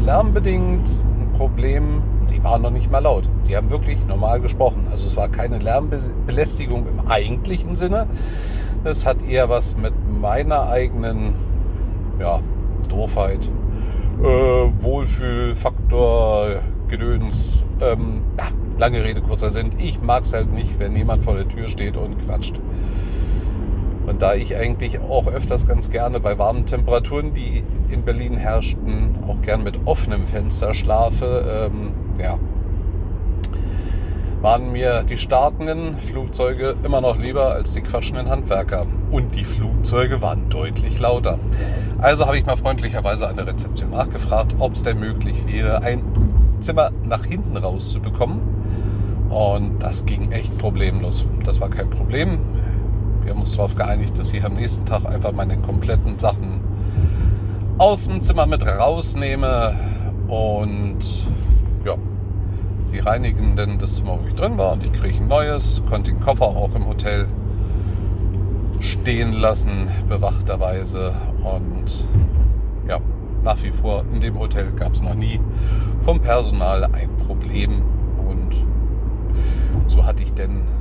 lärmbedingt 0.05 0.89
ein 0.89 1.33
Problem. 1.37 2.03
Sie 2.25 2.43
waren 2.45 2.63
noch 2.63 2.71
nicht 2.71 2.91
mal 2.91 3.01
laut. 3.01 3.29
Sie 3.43 3.55
haben 3.57 3.69
wirklich 3.69 3.99
normal 4.07 4.41
gesprochen. 4.41 4.87
Also 4.91 5.09
es 5.09 5.17
war 5.17 5.29
keine 5.29 5.59
Lärmbelästigung 5.59 6.87
im 6.87 7.09
eigentlichen 7.09 7.75
Sinne. 7.75 8.07
Es 8.85 9.05
hat 9.05 9.17
eher 9.29 9.49
was 9.49 9.77
mit 9.77 9.93
meiner 10.21 10.69
eigenen 10.69 11.35
ja, 12.21 12.39
Doofheit, 12.89 13.49
äh, 14.23 14.27
Wohlfühlfaktor, 14.27 16.61
Gedöns. 16.87 17.65
Ähm, 17.81 18.23
ja, 18.39 18.45
lange 18.79 19.03
Rede, 19.03 19.21
kurzer 19.21 19.51
Sinn. 19.51 19.73
Ich 19.79 20.01
mag 20.01 20.23
es 20.23 20.33
halt 20.33 20.53
nicht, 20.53 20.79
wenn 20.79 20.95
jemand 20.95 21.25
vor 21.25 21.35
der 21.35 21.49
Tür 21.49 21.67
steht 21.69 21.97
und 21.97 22.25
quatscht. 22.25 22.61
Und 24.07 24.21
da 24.23 24.35
ich 24.35 24.57
eigentlich 24.57 25.01
auch 25.01 25.27
öfters 25.27 25.67
ganz 25.67 25.91
gerne 25.91 26.21
bei 26.21 26.39
warmen 26.39 26.67
Temperaturen, 26.67 27.33
die 27.33 27.65
in 27.91 28.03
Berlin 28.03 28.37
herrschten, 28.37 29.17
auch 29.27 29.41
gern 29.43 29.63
mit 29.63 29.79
offenem 29.87 30.27
Fenster 30.27 30.75
schlafe, 30.75 31.71
ähm, 31.71 31.93
ja, 32.21 32.39
waren 34.45 34.73
mir 34.73 35.05
die 35.05 35.17
startenden 35.17 35.99
Flugzeuge 36.03 36.77
immer 36.83 37.01
noch 37.01 37.17
lieber 37.19 37.53
als 37.53 37.73
die 37.73 37.81
quatschenden 37.81 38.29
Handwerker. 38.29 38.85
Und 39.11 39.35
die 39.35 39.45
Flugzeuge 39.45 40.21
waren 40.21 40.51
deutlich 40.51 40.99
lauter. 40.99 41.39
Also 41.97 42.27
habe 42.27 42.37
ich 42.37 42.45
mal 42.45 42.59
freundlicherweise 42.59 43.27
an 43.27 43.37
der 43.37 43.47
Rezeption 43.47 43.89
nachgefragt, 43.89 44.55
ob 44.59 44.75
es 44.75 44.83
denn 44.83 45.01
möglich 45.01 45.35
wäre, 45.47 45.81
ein 45.83 46.03
Zimmer 46.61 46.91
nach 47.05 47.25
hinten 47.25 47.57
rauszubekommen. 47.57 48.41
Und 49.31 49.83
das 49.83 50.05
ging 50.05 50.31
echt 50.31 50.59
problemlos. 50.59 51.25
Das 51.45 51.59
war 51.59 51.71
kein 51.71 51.89
Problem. 51.89 52.39
Wir 53.25 53.33
haben 53.33 53.41
uns 53.41 53.57
darauf 53.57 53.75
geeinigt, 53.75 54.19
dass 54.19 54.35
ich 54.35 54.45
am 54.45 54.53
nächsten 54.53 54.85
Tag 54.85 55.07
einfach 55.07 55.33
meine 55.33 55.57
kompletten 55.57 56.19
Sachen 56.19 56.61
aus 57.79 58.07
dem 58.07 58.21
Zimmer 58.21 58.45
mit 58.45 58.67
rausnehme 58.67 59.75
und 60.29 60.99
ja, 61.87 61.95
sie 62.83 62.99
reinigen 62.99 63.57
dann 63.57 63.79
das 63.79 63.97
Zimmer, 63.97 64.19
wo 64.23 64.29
ich 64.29 64.35
drin 64.35 64.59
war 64.59 64.73
und 64.73 64.85
ich 64.85 64.93
kriege 64.93 65.17
ein 65.17 65.29
neues, 65.29 65.81
konnte 65.89 66.13
den 66.13 66.21
Koffer 66.21 66.45
auch 66.45 66.75
im 66.75 66.87
Hotel 66.87 67.27
stehen 68.81 69.33
lassen, 69.33 69.89
bewachterweise 70.07 71.15
und 71.43 72.07
ja, 72.87 73.01
nach 73.43 73.63
wie 73.63 73.71
vor 73.71 74.05
in 74.13 74.21
dem 74.21 74.39
Hotel 74.39 74.71
gab 74.73 74.93
es 74.93 75.01
noch 75.01 75.15
nie 75.15 75.41
vom 76.03 76.21
Personal 76.21 76.85
ein 76.85 77.09
Problem 77.27 77.83
und 78.29 78.55
so 79.87 80.05
hatte 80.05 80.23
ich 80.23 80.35
denn 80.35 80.74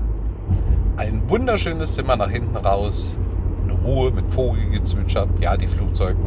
ein 0.98 1.22
wunderschönes 1.28 1.96
Zimmer 1.96 2.16
nach 2.16 2.30
hinten 2.30 2.56
raus. 2.56 3.14
In 3.64 3.72
Ruhe 3.72 4.12
mit 4.12 4.28
Vogelgezwitscher. 4.28 5.28
Ja, 5.40 5.58
die 5.58 5.68
Flugzeuge, 5.68 6.18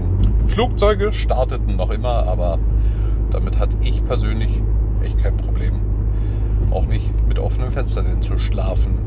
Flugzeuge 0.47 1.13
starteten 1.13 1.77
noch 1.77 1.91
immer, 1.91 2.27
aber 2.27 2.59
damit 3.31 3.59
hatte 3.59 3.77
ich 3.83 4.05
persönlich 4.07 4.61
echt 5.03 5.19
kein 5.23 5.37
Problem. 5.37 5.75
Auch 6.71 6.87
nicht 6.87 7.07
mit 7.29 7.39
offenem 7.39 7.73
Fenster 7.73 8.03
denn 8.03 8.23
zu 8.23 8.39
schlafen. 8.39 8.99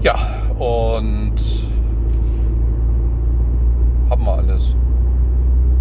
Ja, 0.00 0.16
und 0.58 1.34
haben 4.10 4.24
wir 4.24 4.32
alles. 4.34 4.74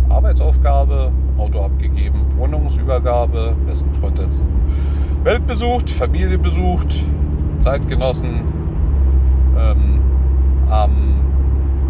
Arbeitsaufgabe, 0.10 1.12
Auto 1.38 1.62
abgegeben, 1.62 2.26
Wohnungsübergabe, 2.38 3.56
besten 3.66 3.94
Freund 3.96 4.20
Welt 5.24 5.46
besucht, 5.46 5.90
Familie 5.90 6.38
besucht, 6.38 7.04
Zeitgenossen. 7.68 8.44
Ähm, 9.60 10.00
am 10.70 10.92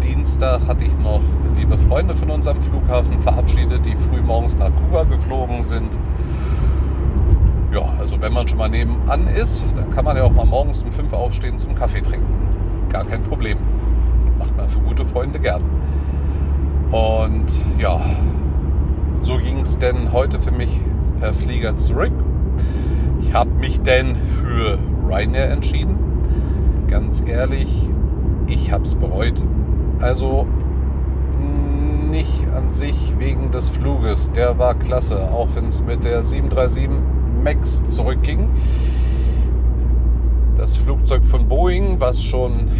Dienstag 0.02 0.66
hatte 0.66 0.82
ich 0.82 0.98
noch 0.98 1.20
liebe 1.56 1.78
Freunde 1.78 2.16
von 2.16 2.30
unserem 2.30 2.60
Flughafen 2.62 3.22
verabschiedet, 3.22 3.86
die 3.86 3.94
früh 3.94 4.20
morgens 4.20 4.58
nach 4.58 4.72
Kuba 4.74 5.04
geflogen 5.04 5.62
sind. 5.62 5.96
Ja, 7.72 7.92
also 8.00 8.20
wenn 8.20 8.32
man 8.32 8.48
schon 8.48 8.58
mal 8.58 8.68
nebenan 8.68 9.28
ist, 9.28 9.64
dann 9.76 9.88
kann 9.94 10.04
man 10.04 10.16
ja 10.16 10.24
auch 10.24 10.32
mal 10.32 10.46
morgens 10.46 10.82
um 10.82 10.90
5 10.90 11.12
aufstehen 11.12 11.58
zum 11.58 11.76
Kaffee 11.76 12.00
trinken. 12.00 12.48
Gar 12.88 13.04
kein 13.04 13.22
Problem. 13.22 13.58
Macht 14.36 14.56
man 14.56 14.68
für 14.68 14.80
gute 14.80 15.04
Freunde 15.04 15.38
gern. 15.38 15.62
Und 16.90 17.46
ja, 17.78 18.00
so 19.20 19.36
ging 19.36 19.60
es 19.60 19.78
denn 19.78 20.12
heute 20.12 20.40
für 20.40 20.50
mich 20.50 20.80
per 21.20 21.32
Flieger 21.32 21.76
zurück. 21.76 22.14
Ich 23.20 23.32
habe 23.32 23.50
mich 23.50 23.80
denn 23.82 24.16
für 24.42 24.76
Ryanair 25.08 25.50
entschieden. 25.50 25.96
Ganz 26.88 27.22
ehrlich, 27.26 27.68
ich 28.46 28.72
habe 28.72 28.84
es 28.84 28.94
bereut. 28.94 29.42
Also 30.00 30.46
nicht 32.10 32.46
an 32.56 32.72
sich 32.72 33.12
wegen 33.18 33.50
des 33.50 33.68
Fluges, 33.68 34.30
der 34.32 34.58
war 34.58 34.74
klasse, 34.74 35.30
auch 35.30 35.48
wenn 35.54 35.66
es 35.66 35.82
mit 35.82 36.04
der 36.04 36.24
737 36.24 36.88
MAX 37.42 37.86
zurückging. 37.88 38.48
Das 40.56 40.76
Flugzeug 40.76 41.24
von 41.24 41.48
Boeing, 41.48 42.00
was 42.00 42.22
schon 42.22 42.70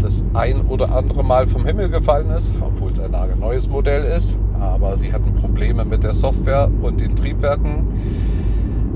das 0.00 0.24
ein 0.32 0.62
oder 0.62 0.94
andere 0.94 1.22
Mal 1.22 1.46
vom 1.46 1.66
Himmel 1.66 1.90
gefallen 1.90 2.30
ist, 2.30 2.54
obwohl 2.60 2.92
es 2.92 3.00
ein 3.00 3.14
neues 3.38 3.68
Modell 3.68 4.04
ist. 4.04 4.38
Aber 4.58 4.96
sie 4.96 5.12
hatten 5.12 5.34
Probleme 5.34 5.84
mit 5.84 6.02
der 6.02 6.14
Software 6.14 6.70
und 6.80 7.00
den 7.00 7.14
Triebwerken. 7.16 7.86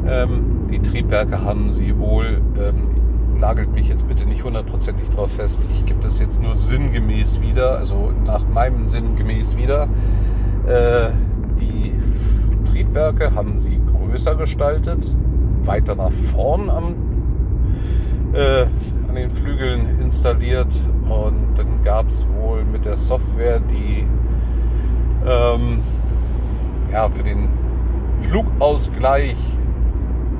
Ähm, 0.06 0.53
die 0.70 0.80
Triebwerke 0.80 1.42
haben 1.42 1.70
sie 1.70 1.98
wohl, 1.98 2.40
ähm, 2.58 3.38
nagelt 3.38 3.72
mich 3.72 3.88
jetzt 3.88 4.06
bitte 4.08 4.26
nicht 4.26 4.44
hundertprozentig 4.44 5.10
drauf 5.10 5.32
fest, 5.32 5.60
ich 5.72 5.86
gebe 5.86 6.00
das 6.00 6.18
jetzt 6.18 6.40
nur 6.42 6.54
sinngemäß 6.54 7.40
wieder, 7.40 7.76
also 7.78 8.12
nach 8.24 8.46
meinem 8.48 8.86
Sinn 8.86 9.16
gemäß 9.16 9.56
wieder. 9.56 9.88
Äh, 10.66 11.10
die 11.58 11.92
Triebwerke 12.70 13.34
haben 13.34 13.58
sie 13.58 13.80
größer 13.86 14.34
gestaltet, 14.36 15.04
weiter 15.62 15.94
nach 15.94 16.12
vorn 16.32 16.70
am, 16.70 16.94
äh, 18.32 18.66
an 19.08 19.14
den 19.14 19.30
Flügeln 19.30 20.00
installiert 20.00 20.74
und 21.08 21.54
dann 21.56 21.82
gab 21.84 22.08
es 22.08 22.26
wohl 22.28 22.64
mit 22.64 22.84
der 22.84 22.96
Software, 22.96 23.60
die 23.60 24.06
ähm, 25.26 25.80
ja, 26.92 27.08
für 27.08 27.22
den 27.22 27.48
Flugausgleich 28.20 29.36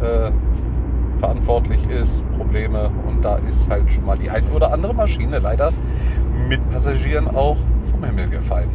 äh, 0.04 0.30
verantwortlich 1.18 1.80
ist, 1.88 2.23
Probleme. 2.37 2.90
Und 3.08 3.25
da 3.25 3.37
ist 3.50 3.68
halt 3.68 3.92
schon 3.92 4.04
mal 4.04 4.18
die 4.18 4.30
ein 4.30 4.44
oder 4.54 4.73
andere 4.73 4.94
Maschine 4.94 5.38
leider 5.38 5.73
mit 6.49 6.61
Passagieren 6.70 7.28
auch 7.28 7.56
vom 7.90 8.04
Himmel 8.04 8.28
gefallen. 8.28 8.68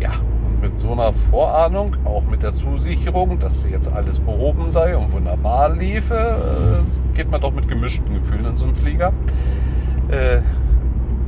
Ja, 0.00 0.12
und 0.46 0.60
mit 0.60 0.78
so 0.78 0.92
einer 0.92 1.12
Vorahnung, 1.12 1.96
auch 2.04 2.24
mit 2.24 2.42
der 2.42 2.52
Zusicherung, 2.52 3.38
dass 3.38 3.68
jetzt 3.68 3.90
alles 3.90 4.20
behoben 4.20 4.70
sei 4.70 4.96
und 4.96 5.12
wunderbar 5.12 5.74
liefe, 5.74 6.14
äh, 6.14 7.16
geht 7.16 7.30
man 7.30 7.40
doch 7.40 7.52
mit 7.52 7.68
gemischten 7.68 8.14
Gefühlen 8.14 8.46
in 8.46 8.56
so 8.56 8.66
einen 8.66 8.74
Flieger. 8.74 9.12
Äh, 10.08 10.40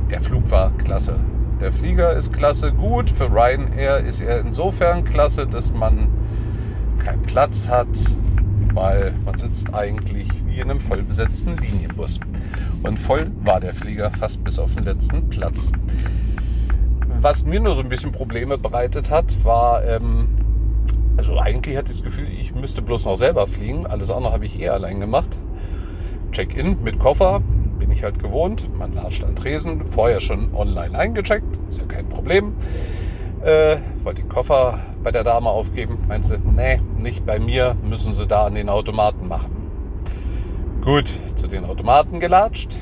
der 0.09 0.21
Flug 0.21 0.49
war 0.49 0.71
klasse. 0.77 1.15
Der 1.59 1.71
Flieger 1.71 2.13
ist 2.13 2.31
klasse, 2.31 2.71
gut. 2.71 3.09
Für 3.09 3.29
Ryanair 3.29 3.97
ist 3.97 4.21
er 4.21 4.39
insofern 4.39 5.03
klasse, 5.03 5.45
dass 5.45 5.73
man 5.73 6.07
keinen 7.03 7.21
Platz 7.23 7.67
hat, 7.67 7.87
weil 8.73 9.13
man 9.25 9.37
sitzt 9.37 9.73
eigentlich 9.73 10.27
wie 10.45 10.59
in 10.59 10.69
einem 10.69 10.79
vollbesetzten 10.79 11.57
Linienbus. 11.57 12.19
Und 12.83 12.99
voll 12.99 13.31
war 13.43 13.59
der 13.59 13.73
Flieger 13.73 14.11
fast 14.11 14.43
bis 14.43 14.59
auf 14.59 14.73
den 14.75 14.83
letzten 14.83 15.29
Platz. 15.29 15.71
Was 17.21 17.45
mir 17.45 17.59
nur 17.59 17.75
so 17.75 17.81
ein 17.81 17.89
bisschen 17.89 18.11
Probleme 18.11 18.57
bereitet 18.57 19.09
hat, 19.09 19.43
war, 19.43 19.83
ähm, 19.83 20.29
also 21.17 21.37
eigentlich 21.37 21.75
hatte 21.75 21.91
ich 21.91 21.97
das 21.97 22.03
Gefühl, 22.03 22.27
ich 22.29 22.55
müsste 22.55 22.81
bloß 22.81 23.05
noch 23.05 23.17
selber 23.17 23.47
fliegen. 23.47 23.85
Alles 23.85 24.09
andere 24.09 24.31
habe 24.31 24.45
ich 24.45 24.59
eh 24.59 24.69
allein 24.69 24.99
gemacht. 24.99 25.37
Check-in 26.31 26.81
mit 26.83 26.99
Koffer, 26.99 27.41
bin 27.79 27.91
ich 27.91 28.03
halt 28.03 28.19
gewohnt. 28.19 28.69
Man 28.77 28.93
latscht 28.93 29.23
an 29.23 29.35
Tresen, 29.35 29.83
vorher 29.85 30.21
schon 30.21 30.53
online 30.53 30.97
eingecheckt, 30.97 31.59
ist 31.67 31.79
ja 31.79 31.85
kein 31.85 32.07
Problem. 32.07 32.53
Äh, 33.43 33.77
wollte 34.03 34.21
den 34.21 34.29
Koffer 34.29 34.79
bei 35.01 35.11
der 35.11 35.23
Dame 35.23 35.49
aufgeben. 35.49 35.97
Meint 36.07 36.25
sie, 36.25 36.37
nee, 36.37 36.81
nicht 36.97 37.25
bei 37.25 37.39
mir, 37.39 37.75
müssen 37.83 38.13
sie 38.13 38.27
da 38.27 38.45
an 38.45 38.55
den 38.55 38.67
Automaten 38.67 39.27
machen. 39.27 39.59
Gut, 40.81 41.09
zu 41.35 41.47
den 41.47 41.65
Automaten 41.65 42.19
gelatscht, 42.19 42.77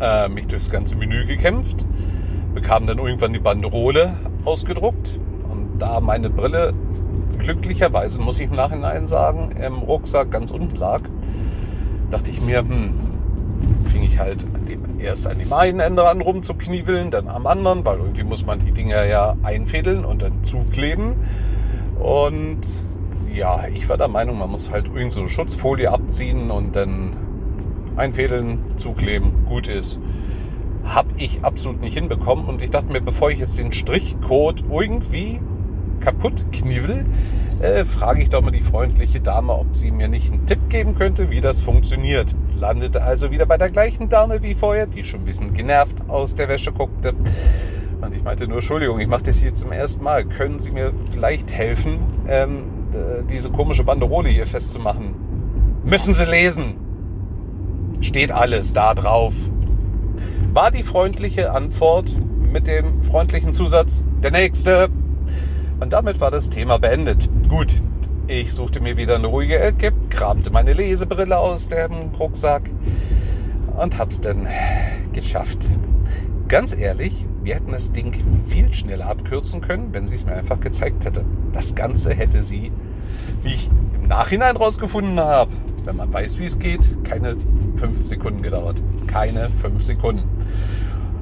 äh, 0.00 0.28
mich 0.28 0.46
durchs 0.46 0.70
ganze 0.70 0.96
Menü 0.96 1.24
gekämpft, 1.24 1.86
bekam 2.52 2.86
dann 2.86 2.98
irgendwann 2.98 3.32
die 3.32 3.38
Banderole 3.38 4.16
ausgedruckt 4.44 5.18
und 5.48 5.78
da 5.78 6.00
meine 6.00 6.30
Brille 6.30 6.74
glücklicherweise, 7.38 8.20
muss 8.20 8.38
ich 8.38 8.46
im 8.46 8.56
Nachhinein 8.56 9.06
sagen, 9.06 9.52
im 9.52 9.78
Rucksack 9.78 10.30
ganz 10.30 10.50
unten 10.50 10.76
lag, 10.76 11.02
dachte 12.10 12.30
ich 12.30 12.40
mir, 12.40 12.58
hm, 12.58 12.94
fing 13.86 14.02
ich 14.02 14.18
halt 14.18 14.44
an 14.54 14.64
dem, 14.66 14.83
erst 15.04 15.26
an 15.26 15.38
dem 15.38 15.52
einen 15.52 15.80
Ende 15.80 16.08
an 16.08 16.20
rumzukniebeln, 16.20 17.10
dann 17.10 17.28
am 17.28 17.46
anderen, 17.46 17.84
weil 17.84 17.98
irgendwie 17.98 18.24
muss 18.24 18.44
man 18.44 18.58
die 18.58 18.72
Dinger 18.72 19.04
ja 19.04 19.36
einfädeln 19.42 20.04
und 20.04 20.22
dann 20.22 20.42
zukleben. 20.42 21.14
Und 22.00 22.62
ja, 23.32 23.66
ich 23.72 23.88
war 23.88 23.96
der 23.96 24.08
Meinung, 24.08 24.38
man 24.38 24.50
muss 24.50 24.70
halt 24.70 24.88
irgend 24.94 25.12
so 25.12 25.20
eine 25.20 25.28
Schutzfolie 25.28 25.90
abziehen 25.90 26.50
und 26.50 26.74
dann 26.76 27.16
einfädeln, 27.96 28.58
zukleben, 28.76 29.44
gut 29.46 29.66
ist. 29.66 29.98
Hab 30.84 31.06
ich 31.16 31.42
absolut 31.42 31.80
nicht 31.80 31.94
hinbekommen 31.94 32.46
und 32.46 32.62
ich 32.62 32.70
dachte 32.70 32.92
mir, 32.92 33.00
bevor 33.00 33.30
ich 33.30 33.38
jetzt 33.38 33.58
den 33.58 33.72
Strichcode 33.72 34.64
irgendwie 34.70 35.40
kaputt 36.04 36.44
knivel, 36.52 37.06
äh, 37.60 37.84
frage 37.84 38.22
ich 38.22 38.28
doch 38.28 38.42
mal 38.42 38.50
die 38.50 38.60
freundliche 38.60 39.20
Dame, 39.20 39.52
ob 39.54 39.74
sie 39.74 39.90
mir 39.90 40.08
nicht 40.08 40.30
einen 40.30 40.46
Tipp 40.46 40.68
geben 40.68 40.94
könnte, 40.94 41.30
wie 41.30 41.40
das 41.40 41.60
funktioniert. 41.60 42.34
Landete 42.58 43.02
also 43.02 43.30
wieder 43.30 43.46
bei 43.46 43.56
der 43.56 43.70
gleichen 43.70 44.08
Dame 44.08 44.42
wie 44.42 44.54
vorher, 44.54 44.86
die 44.86 45.02
schon 45.02 45.20
ein 45.20 45.24
bisschen 45.24 45.54
genervt 45.54 45.96
aus 46.08 46.34
der 46.34 46.48
Wäsche 46.48 46.72
guckte. 46.72 47.14
Und 48.02 48.14
ich 48.14 48.22
meinte 48.22 48.46
nur, 48.46 48.58
Entschuldigung, 48.58 49.00
ich 49.00 49.08
mache 49.08 49.22
das 49.22 49.38
hier 49.38 49.54
zum 49.54 49.72
ersten 49.72 50.04
Mal. 50.04 50.24
Können 50.24 50.58
Sie 50.58 50.70
mir 50.70 50.92
vielleicht 51.10 51.50
helfen, 51.50 52.00
ähm, 52.28 52.64
äh, 52.92 53.22
diese 53.30 53.50
komische 53.50 53.82
Banderole 53.82 54.28
hier 54.28 54.46
festzumachen? 54.46 55.14
Müssen 55.84 56.12
Sie 56.12 56.24
lesen. 56.24 56.74
Steht 58.00 58.30
alles 58.30 58.74
da 58.74 58.94
drauf. 58.94 59.32
War 60.52 60.70
die 60.70 60.82
freundliche 60.82 61.52
Antwort 61.52 62.14
mit 62.52 62.66
dem 62.66 63.02
freundlichen 63.02 63.54
Zusatz, 63.54 64.02
der 64.22 64.32
nächste. 64.32 64.88
Und 65.84 65.92
damit 65.92 66.18
war 66.18 66.30
das 66.30 66.48
Thema 66.48 66.78
beendet. 66.78 67.28
Gut, 67.46 67.74
ich 68.26 68.54
suchte 68.54 68.80
mir 68.80 68.96
wieder 68.96 69.16
eine 69.16 69.26
ruhige 69.26 69.58
Ecke, 69.58 69.92
kramte 70.08 70.50
meine 70.50 70.72
Lesebrille 70.72 71.36
aus 71.36 71.68
dem 71.68 72.14
Rucksack 72.18 72.70
und 73.76 73.98
hab's 73.98 74.18
dann 74.18 74.48
geschafft. 75.12 75.58
Ganz 76.48 76.74
ehrlich, 76.74 77.26
wir 77.42 77.56
hätten 77.56 77.72
das 77.72 77.92
Ding 77.92 78.14
viel 78.48 78.72
schneller 78.72 79.08
abkürzen 79.08 79.60
können, 79.60 79.92
wenn 79.92 80.06
sie 80.06 80.14
es 80.14 80.24
mir 80.24 80.32
einfach 80.32 80.58
gezeigt 80.58 81.04
hätte. 81.04 81.22
Das 81.52 81.74
Ganze 81.74 82.14
hätte 82.14 82.42
sie, 82.42 82.72
wie 83.42 83.52
ich 83.52 83.68
im 84.00 84.08
Nachhinein 84.08 84.56
rausgefunden 84.56 85.20
habe, 85.20 85.52
wenn 85.84 85.96
man 85.96 86.10
weiß, 86.10 86.38
wie 86.38 86.46
es 86.46 86.58
geht, 86.58 87.04
keine 87.04 87.36
fünf 87.76 88.06
Sekunden 88.06 88.40
gedauert. 88.40 88.82
Keine 89.06 89.50
fünf 89.60 89.82
Sekunden. 89.82 90.24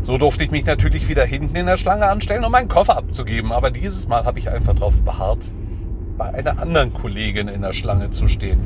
So 0.03 0.19
durfte 0.19 0.43
ich 0.43 0.51
mich 0.51 0.65
natürlich 0.65 1.09
wieder 1.09 1.25
hinten 1.25 1.55
in 1.55 1.67
der 1.67 1.77
Schlange 1.77 2.09
anstellen, 2.09 2.45
um 2.45 2.51
meinen 2.51 2.69
Koffer 2.69 2.97
abzugeben. 2.97 3.53
Aber 3.53 3.71
dieses 3.71 4.09
Mal 4.09 4.25
habe 4.25 4.41
ich 4.41 4.51
einfach 4.51 4.75
darauf 4.75 5.01
beharrt, 5.03 5.47
bei 6.19 6.35
einer 6.35 6.59
anderen 6.59 6.93
Kollegin 6.93 7.47
in 7.47 7.63
der 7.63 7.73
Schlange 7.73 8.11
zu 8.11 8.27
stehen. 8.27 8.61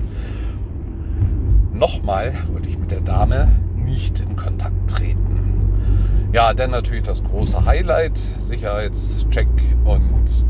Nochmal 1.75 2.33
wollte 2.51 2.71
ich 2.71 2.79
mit 2.79 2.91
der 2.91 3.03
Dame 3.03 3.49
nicht 3.77 4.19
in 4.21 4.35
Kontakt 4.35 4.91
treten. 4.91 6.31
Ja, 6.33 6.55
dann 6.55 6.71
natürlich 6.71 7.05
das 7.05 7.23
große 7.23 7.67
Highlight, 7.67 8.19
Sicherheitscheck 8.41 9.49
und 9.85 10.47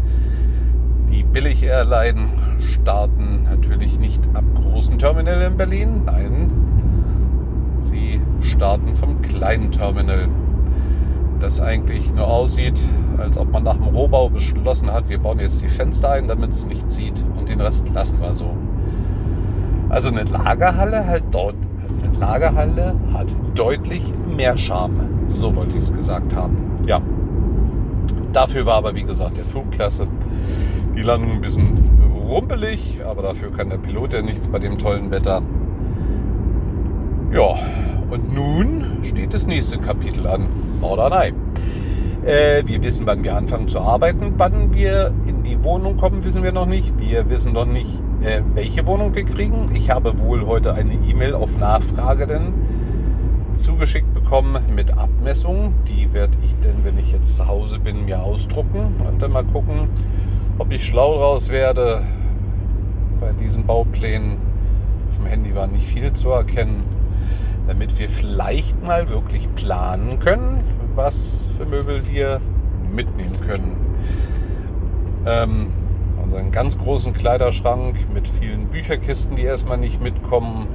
die 1.11 1.25
Billig-Airline 1.25 2.29
starten 2.59 3.42
natürlich 3.42 3.99
nicht 3.99 4.22
am 4.35 4.55
großen 4.55 4.99
Terminal 4.99 5.42
in 5.42 5.57
Berlin, 5.57 6.03
nein, 6.05 6.51
sie 7.83 8.20
starten 8.40 8.94
vom 8.94 9.20
kleinen 9.22 9.70
Terminal 9.72 10.29
das 11.40 11.61
eigentlich 11.61 12.12
nur 12.14 12.27
aussieht, 12.27 12.81
als 13.18 13.38
ob 13.38 13.51
man 13.53 13.64
nach 13.64 13.77
dem 13.77 13.85
Rohbau 13.85 14.29
beschlossen 14.29 14.92
hat, 14.92 15.09
wir 15.09 15.18
bauen 15.18 15.38
jetzt 15.38 15.62
die 15.62 15.68
Fenster 15.68 16.11
ein, 16.11 16.29
damit 16.29 16.51
es 16.51 16.66
nicht 16.66 16.90
zieht 16.90 17.25
und 17.38 17.49
den 17.49 17.61
Rest 17.61 17.88
lassen 17.94 18.20
wir 18.20 18.35
so. 18.35 18.51
Also 19.88 20.09
eine 20.09 20.25
Lagerhalle 20.25 21.07
halt 21.07 21.25
dort, 21.31 21.55
eine 22.03 22.18
Lagerhalle 22.18 22.94
hat 23.12 23.27
deutlich 23.55 24.03
mehr 24.35 24.59
Charme. 24.59 25.01
So 25.27 25.55
wollte 25.55 25.77
ich 25.77 25.85
es 25.85 25.92
gesagt 25.92 26.35
haben. 26.35 26.57
Ja. 26.87 27.01
Dafür 28.33 28.66
war 28.66 28.75
aber 28.75 28.94
wie 28.94 29.03
gesagt 29.03 29.37
der 29.37 29.44
Flugklasse. 29.44 30.07
Die 30.96 31.03
Landung 31.03 31.33
ein 31.33 31.40
bisschen 31.40 31.79
rumpelig, 32.29 32.99
aber 33.09 33.22
dafür 33.22 33.53
kann 33.53 33.70
der 33.70 33.79
Pilot 33.79 34.12
ja 34.12 34.22
nichts 34.22 34.49
bei 34.49 34.59
dem 34.59 34.79
tollen 34.79 35.11
Wetter. 35.11 35.42
Ja, 37.33 37.57
und 38.11 38.35
nun 38.35 38.99
steht 39.03 39.35
das 39.35 39.47
nächste 39.47 39.79
Kapitel 39.79 40.27
an. 40.27 40.47
Oder 40.81 41.11
nein? 41.11 41.35
Äh, 42.25 42.62
wir 42.66 42.83
wissen, 42.83 43.07
wann 43.07 43.23
wir 43.23 43.37
anfangen 43.37 43.69
zu 43.69 43.81
arbeiten. 43.81 44.35
Wann 44.37 44.75
wir 44.75 45.12
in 45.27 45.42
die 45.42 45.62
Wohnung 45.62 45.97
kommen, 45.97 46.25
wissen 46.25 46.42
wir 46.42 46.53
noch 46.53 46.66
nicht. 46.66 46.99
Wir 46.99 47.29
wissen 47.31 47.53
noch 47.53 47.66
nicht, 47.66 48.01
äh, 48.23 48.42
welche 48.55 48.85
Wohnung 48.87 49.14
wir 49.14 49.25
kriegen. 49.25 49.66
Ich 49.75 49.90
habe 49.90 50.19
wohl 50.19 50.45
heute 50.45 50.75
eine 50.75 50.95
E-Mail 50.95 51.35
auf 51.35 51.57
Nachfrage 51.59 52.27
denn 52.27 52.53
zugeschickt 53.57 54.12
bekommen 54.12 54.62
mit 54.75 54.97
Abmessungen. 54.99 55.75
Die 55.87 56.12
werde 56.12 56.37
ich 56.45 56.55
denn, 56.57 56.85
wenn 56.85 56.99
ich 56.99 57.12
jetzt 57.12 57.37
zu 57.37 57.47
Hause 57.47 57.79
bin, 57.79 58.05
mir 58.05 58.23
ausdrucken 58.23 58.95
und 59.09 59.23
dann 59.23 59.33
mal 59.33 59.45
gucken, 59.45 59.88
ob 60.59 60.73
ich 60.73 60.85
schlau 60.85 61.16
draus 61.16 61.49
werde. 61.49 62.03
Bei 63.21 63.33
diesen 63.33 63.64
Bauplänen 63.64 64.37
auf 65.09 65.19
dem 65.19 65.27
Handy 65.27 65.55
war 65.55 65.66
nicht 65.69 65.87
viel 65.87 66.12
zu 66.12 66.31
erkennen, 66.31 66.83
damit 67.66 67.98
wir 67.98 68.09
vielleicht 68.09 68.83
mal 68.85 69.09
wirklich 69.09 69.52
planen 69.55 70.18
können, 70.18 70.62
was 70.94 71.48
für 71.57 71.66
Möbel 71.66 72.07
wir 72.09 72.40
mitnehmen 72.94 73.40
können. 73.40 73.76
Ähm, 75.26 75.72
einen 76.37 76.52
ganz 76.52 76.79
großen 76.79 77.12
Kleiderschrank 77.12 78.12
mit 78.12 78.29
vielen 78.29 78.66
Bücherkisten, 78.68 79.37
die 79.37 79.42
erstmal 79.42 79.79
nicht 79.79 80.02
mitkommen. 80.02 80.66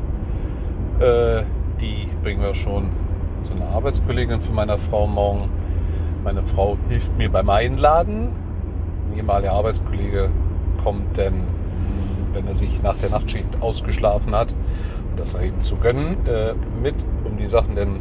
Äh, 0.99 1.43
die 1.79 2.07
bringen 2.23 2.41
wir 2.41 2.55
schon 2.55 2.89
zu 3.43 3.53
einer 3.53 3.69
Arbeitskollegin 3.69 4.41
von 4.41 4.55
meiner 4.55 4.77
Frau 4.77 5.07
morgen. 5.07 5.49
Meine 6.23 6.43
Frau 6.43 6.77
hilft 6.89 7.17
mir 7.17 7.29
beim 7.29 7.49
Einladen. 7.49 8.29
Ein 9.09 9.17
ehemaliger 9.17 9.53
Arbeitskollege 9.53 10.29
kommt 10.83 11.17
denn, 11.17 11.43
wenn 12.33 12.47
er 12.47 12.55
sich 12.55 12.81
nach 12.81 12.97
der 12.97 13.09
Nachtschicht 13.09 13.61
ausgeschlafen 13.61 14.35
hat, 14.35 14.53
das 15.15 15.33
eben 15.35 15.61
zu 15.61 15.75
gönnen, 15.75 16.25
äh, 16.25 16.53
mit, 16.81 16.95
um 17.23 17.37
die 17.37 17.47
Sachen 17.47 17.75
denn 17.75 17.99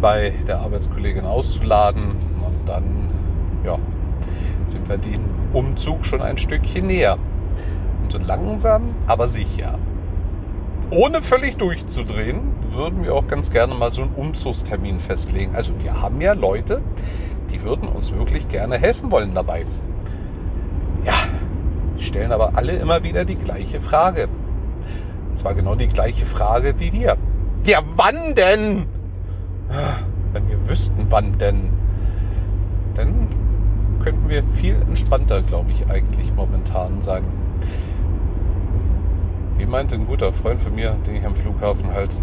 bei 0.00 0.32
der 0.46 0.60
Arbeitskollegin 0.60 1.24
auszuladen. 1.24 2.16
Und 2.44 2.68
dann 2.68 3.10
ja, 3.64 3.78
sind 4.66 4.88
wir 4.88 4.98
den 4.98 5.20
Umzug 5.52 6.04
schon 6.04 6.22
ein 6.22 6.38
Stückchen 6.38 6.86
näher. 6.86 7.18
Und 8.02 8.12
so 8.12 8.18
langsam, 8.18 8.94
aber 9.06 9.28
sicher 9.28 9.78
ohne 10.90 11.22
völlig 11.22 11.56
durchzudrehen, 11.56 12.40
würden 12.70 13.04
wir 13.04 13.14
auch 13.14 13.26
ganz 13.28 13.50
gerne 13.50 13.74
mal 13.74 13.90
so 13.90 14.02
einen 14.02 14.14
Umzugstermin 14.14 15.00
festlegen. 15.00 15.54
Also 15.54 15.72
wir 15.80 16.00
haben 16.00 16.20
ja 16.20 16.32
Leute, 16.32 16.82
die 17.50 17.62
würden 17.62 17.88
uns 17.88 18.12
wirklich 18.12 18.48
gerne 18.48 18.76
helfen 18.76 19.10
wollen 19.10 19.34
dabei. 19.34 19.64
Ja, 21.04 21.14
stellen 21.98 22.32
aber 22.32 22.56
alle 22.56 22.72
immer 22.72 23.02
wieder 23.04 23.24
die 23.24 23.36
gleiche 23.36 23.80
Frage. 23.80 24.28
Und 25.30 25.38
zwar 25.38 25.54
genau 25.54 25.74
die 25.74 25.88
gleiche 25.88 26.26
Frage 26.26 26.74
wie 26.78 26.92
wir. 26.92 27.16
Ja, 27.64 27.80
wann 27.96 28.34
denn? 28.34 28.86
Wenn 30.32 30.48
wir 30.48 30.68
wüssten, 30.68 31.06
wann 31.08 31.38
denn, 31.38 31.70
dann 32.94 33.28
könnten 34.02 34.28
wir 34.28 34.42
viel 34.44 34.76
entspannter, 34.88 35.42
glaube 35.42 35.70
ich, 35.70 35.88
eigentlich 35.88 36.32
momentan 36.34 37.00
sein 37.00 37.24
wie 39.60 39.66
meinte 39.66 39.94
ein 39.94 40.06
guter 40.06 40.32
Freund 40.32 40.58
von 40.58 40.74
mir, 40.74 40.96
den 41.06 41.16
ich 41.16 41.24
am 41.26 41.34
Flughafen 41.36 41.92
halt 41.92 42.16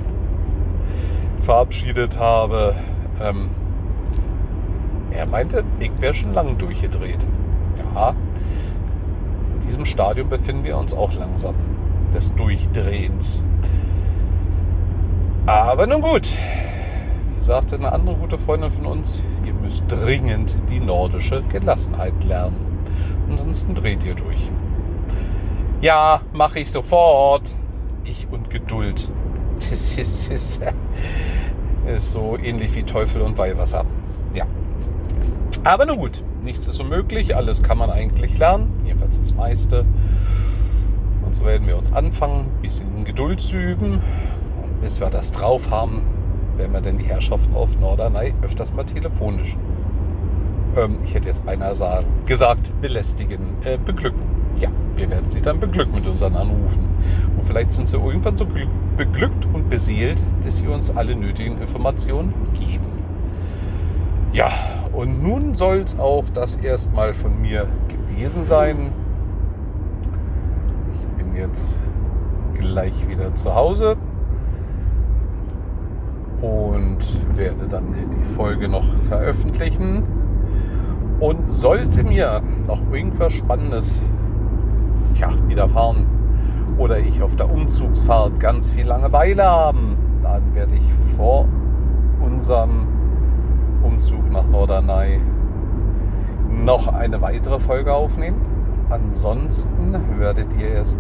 verabschiedet 1.42 2.18
habe, 2.18 2.76
ähm, 3.22 3.50
er 5.12 5.28
meinte, 5.28 5.64
ich 5.80 5.92
wäre 6.00 6.16
schon 6.16 6.34
lange 6.34 6.56
durchgedreht. 6.56 7.24
Ja, 7.94 8.16
in 9.54 9.68
diesem 9.68 9.86
Stadium 9.86 10.30
befinden 10.30 10.64
wir 10.64 10.78
uns 10.78 10.96
auch 10.96 11.14
langsam 11.14 11.54
des 12.14 12.34
Durchdrehens. 12.36 13.46
Aber 15.46 15.88
nun 15.88 16.02
gut, 16.02 16.28
wie 17.38 17.44
sagte 17.44 17.76
eine 17.76 17.92
andere 17.92 18.16
gute 18.16 18.38
Freundin 18.38 18.72
von 18.72 18.86
uns, 18.86 19.22
ihr 19.46 19.54
müsst 19.54 19.84
dringend 19.88 20.56
die 20.70 20.80
nordische 20.80 21.42
Gelassenheit 21.44 22.14
lernen. 22.26 22.68
Ansonsten 23.30 23.74
dreht 23.74 24.04
ihr 24.04 24.16
durch. 24.16 24.50
Ja, 25.82 26.22
mache 26.34 26.60
ich 26.60 26.72
sofort. 26.72 27.54
Ich 28.04 28.28
und 28.32 28.50
Geduld. 28.50 29.10
Das 29.72 29.98
ist, 29.98 30.32
ist, 30.32 30.60
ist 31.88 32.12
so 32.12 32.38
ähnlich 32.38 32.76
wie 32.76 32.84
Teufel 32.84 33.24
und 33.24 33.40
Weihwasser. 33.40 33.86
Ja. 34.36 34.46
Aber 35.64 35.88
nun 35.88 35.98
gut, 35.98 36.24
nichts 36.44 36.68
ist 36.68 36.80
unmöglich. 36.80 37.36
Alles 37.36 37.64
kann 37.64 37.80
man 37.80 37.90
eigentlich 37.90 38.38
lernen. 38.38 38.72
Jedenfalls 38.86 39.20
das 39.20 39.34
meiste. 39.34 39.84
Und 41.28 41.36
so 41.36 41.46
werden 41.46 41.68
wir 41.68 41.78
uns 41.78 41.94
anfangen, 41.94 42.46
ein 42.46 42.62
bisschen 42.62 43.04
Geduld 43.04 43.40
zu 43.40 43.58
üben. 43.58 44.02
Und 44.64 44.82
bis 44.82 45.00
wir 45.00 45.10
das 45.10 45.32
drauf 45.32 45.70
haben, 45.70 46.02
werden 46.56 46.74
wir 46.74 46.82
dann 46.82 46.98
die 46.98 47.06
Herrschaften 47.06 47.54
auf 47.54 47.78
Norderney 47.80 48.34
öfters 48.42 48.74
mal 48.74 48.86
telefonisch, 48.86 49.56
ähm, 50.76 50.98
ich 51.04 51.14
hätte 51.14 51.28
jetzt 51.28 51.46
beinahe 51.46 51.76
sagen, 51.76 52.08
gesagt, 52.26 52.72
belästigen, 52.82 53.56
äh, 53.64 53.78
beglücken 53.78 54.38
ja, 54.60 54.70
wir 54.96 55.10
werden 55.10 55.30
sie 55.30 55.42
dann 55.42 55.60
beglückt 55.60 55.94
mit 55.94 56.08
unseren 56.08 56.36
Anrufen. 56.36 56.84
Und 57.38 57.44
vielleicht 57.44 57.74
sind 57.74 57.88
sie 57.88 57.98
irgendwann 57.98 58.38
so 58.38 58.48
beglückt 58.96 59.46
und 59.54 59.70
beseelt, 59.70 60.22
dass 60.44 60.58
sie 60.58 60.68
uns 60.68 60.96
alle 60.96 61.16
nötigen 61.16 61.60
Informationen 61.60 62.34
geben. 62.54 62.86
Ja, 64.34 64.52
und 64.94 65.22
nun 65.22 65.56
soll 65.56 65.80
es 65.80 65.98
auch 66.00 66.26
das 66.34 66.56
erstmal 66.56 67.14
von 67.14 67.40
mir 67.42 67.68
gewesen 67.88 68.46
sein. 68.46 68.92
Jetzt 71.38 71.78
gleich 72.56 73.08
wieder 73.08 73.36
zu 73.36 73.54
Hause 73.54 73.96
und 76.42 76.98
werde 77.36 77.68
dann 77.68 77.94
die 77.94 78.26
Folge 78.34 78.68
noch 78.68 78.86
veröffentlichen. 79.08 80.02
Und 81.20 81.48
sollte 81.48 82.04
mir 82.04 82.42
noch 82.68 82.80
irgendwas 82.92 83.34
Spannendes 83.34 84.00
tja, 85.14 85.30
widerfahren 85.48 86.08
oder 86.80 86.98
ich 86.98 87.22
auf 87.22 87.36
der 87.36 87.52
Umzugsfahrt 87.52 88.40
ganz 88.40 88.72
viel 88.72 88.88
Langeweile 88.88 89.44
haben, 89.44 89.96
dann 90.24 90.56
werde 90.56 90.74
ich 90.74 91.16
vor 91.16 91.48
unserem 92.20 92.88
Umzug 93.84 94.32
nach 94.32 94.48
Norderney 94.48 95.22
noch 96.50 96.88
eine 96.88 97.22
weitere 97.22 97.60
Folge 97.60 97.94
aufnehmen. 97.94 98.47
Ansonsten 98.90 99.96
werdet 100.18 100.48
ihr 100.58 100.70
erst 100.70 101.00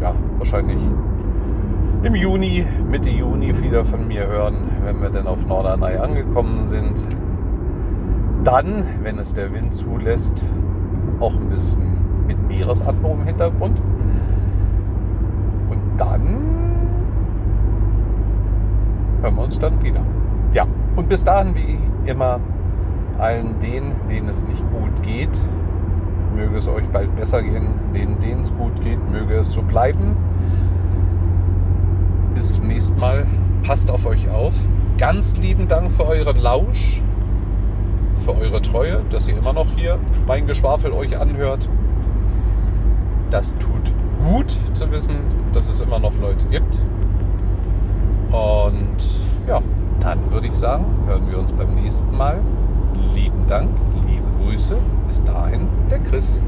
ja, 0.00 0.14
wahrscheinlich 0.38 0.78
im 2.04 2.14
Juni, 2.14 2.64
Mitte 2.88 3.10
Juni 3.10 3.60
wieder 3.60 3.84
von 3.84 4.06
mir 4.06 4.28
hören, 4.28 4.54
wenn 4.84 5.02
wir 5.02 5.10
dann 5.10 5.26
auf 5.26 5.44
Norderney 5.44 5.96
angekommen 5.96 6.64
sind. 6.64 7.04
Dann, 8.44 8.84
wenn 9.02 9.18
es 9.18 9.32
der 9.32 9.52
Wind 9.52 9.74
zulässt, 9.74 10.44
auch 11.18 11.34
ein 11.34 11.48
bisschen 11.48 11.82
mit 12.28 12.46
Meeresatmung 12.46 13.20
im 13.20 13.26
Hintergrund. 13.26 13.82
Und 15.68 15.80
dann 15.96 16.22
hören 19.22 19.34
wir 19.34 19.42
uns 19.42 19.58
dann 19.58 19.82
wieder. 19.82 20.00
Ja, 20.52 20.64
und 20.94 21.08
bis 21.08 21.24
dahin, 21.24 21.56
wie 21.56 21.76
immer, 22.08 22.38
allen 23.18 23.58
denen, 23.58 23.92
denen 24.08 24.28
es 24.28 24.44
nicht 24.44 24.62
gut 24.70 25.02
geht, 25.02 25.40
möge 26.36 26.56
es 26.56 26.68
euch 26.68 26.86
bald 26.92 27.14
besser 27.16 27.42
gehen. 27.42 27.66
Denen, 27.94 28.20
denen 28.20 28.40
es 28.42 28.54
gut 28.54 28.80
geht, 28.82 28.98
möge 29.10 29.34
es 29.34 29.52
so 29.52 29.62
bleiben. 29.62 30.16
Bis 32.34 32.52
zum 32.52 32.68
nächsten 32.68 32.98
Mal. 33.00 33.26
Passt 33.64 33.90
auf 33.90 34.06
euch 34.06 34.28
auf. 34.28 34.54
Ganz 34.98 35.36
lieben 35.36 35.66
Dank 35.66 35.90
für 35.92 36.06
euren 36.06 36.38
Lausch, 36.38 37.02
für 38.20 38.36
eure 38.36 38.62
Treue, 38.62 39.02
dass 39.10 39.26
ihr 39.26 39.36
immer 39.36 39.52
noch 39.52 39.66
hier 39.74 39.98
mein 40.26 40.46
Geschwafel 40.46 40.92
euch 40.92 41.18
anhört 41.18 41.68
das 43.30 43.54
tut 43.58 43.92
gut 44.24 44.56
zu 44.72 44.90
wissen, 44.90 45.16
dass 45.52 45.68
es 45.68 45.80
immer 45.80 45.98
noch 45.98 46.12
Leute 46.20 46.46
gibt. 46.46 46.80
Und 48.30 49.20
ja, 49.46 49.62
dann 50.00 50.30
würde 50.32 50.48
ich 50.48 50.54
sagen, 50.54 50.84
hören 51.06 51.30
wir 51.30 51.38
uns 51.38 51.52
beim 51.52 51.74
nächsten 51.74 52.16
Mal. 52.16 52.40
Lieben 53.14 53.46
Dank, 53.46 53.70
Grüße. 54.46 54.76
Bis 55.08 55.24
dahin, 55.24 55.66
der 55.90 55.98
Chris. 55.98 56.44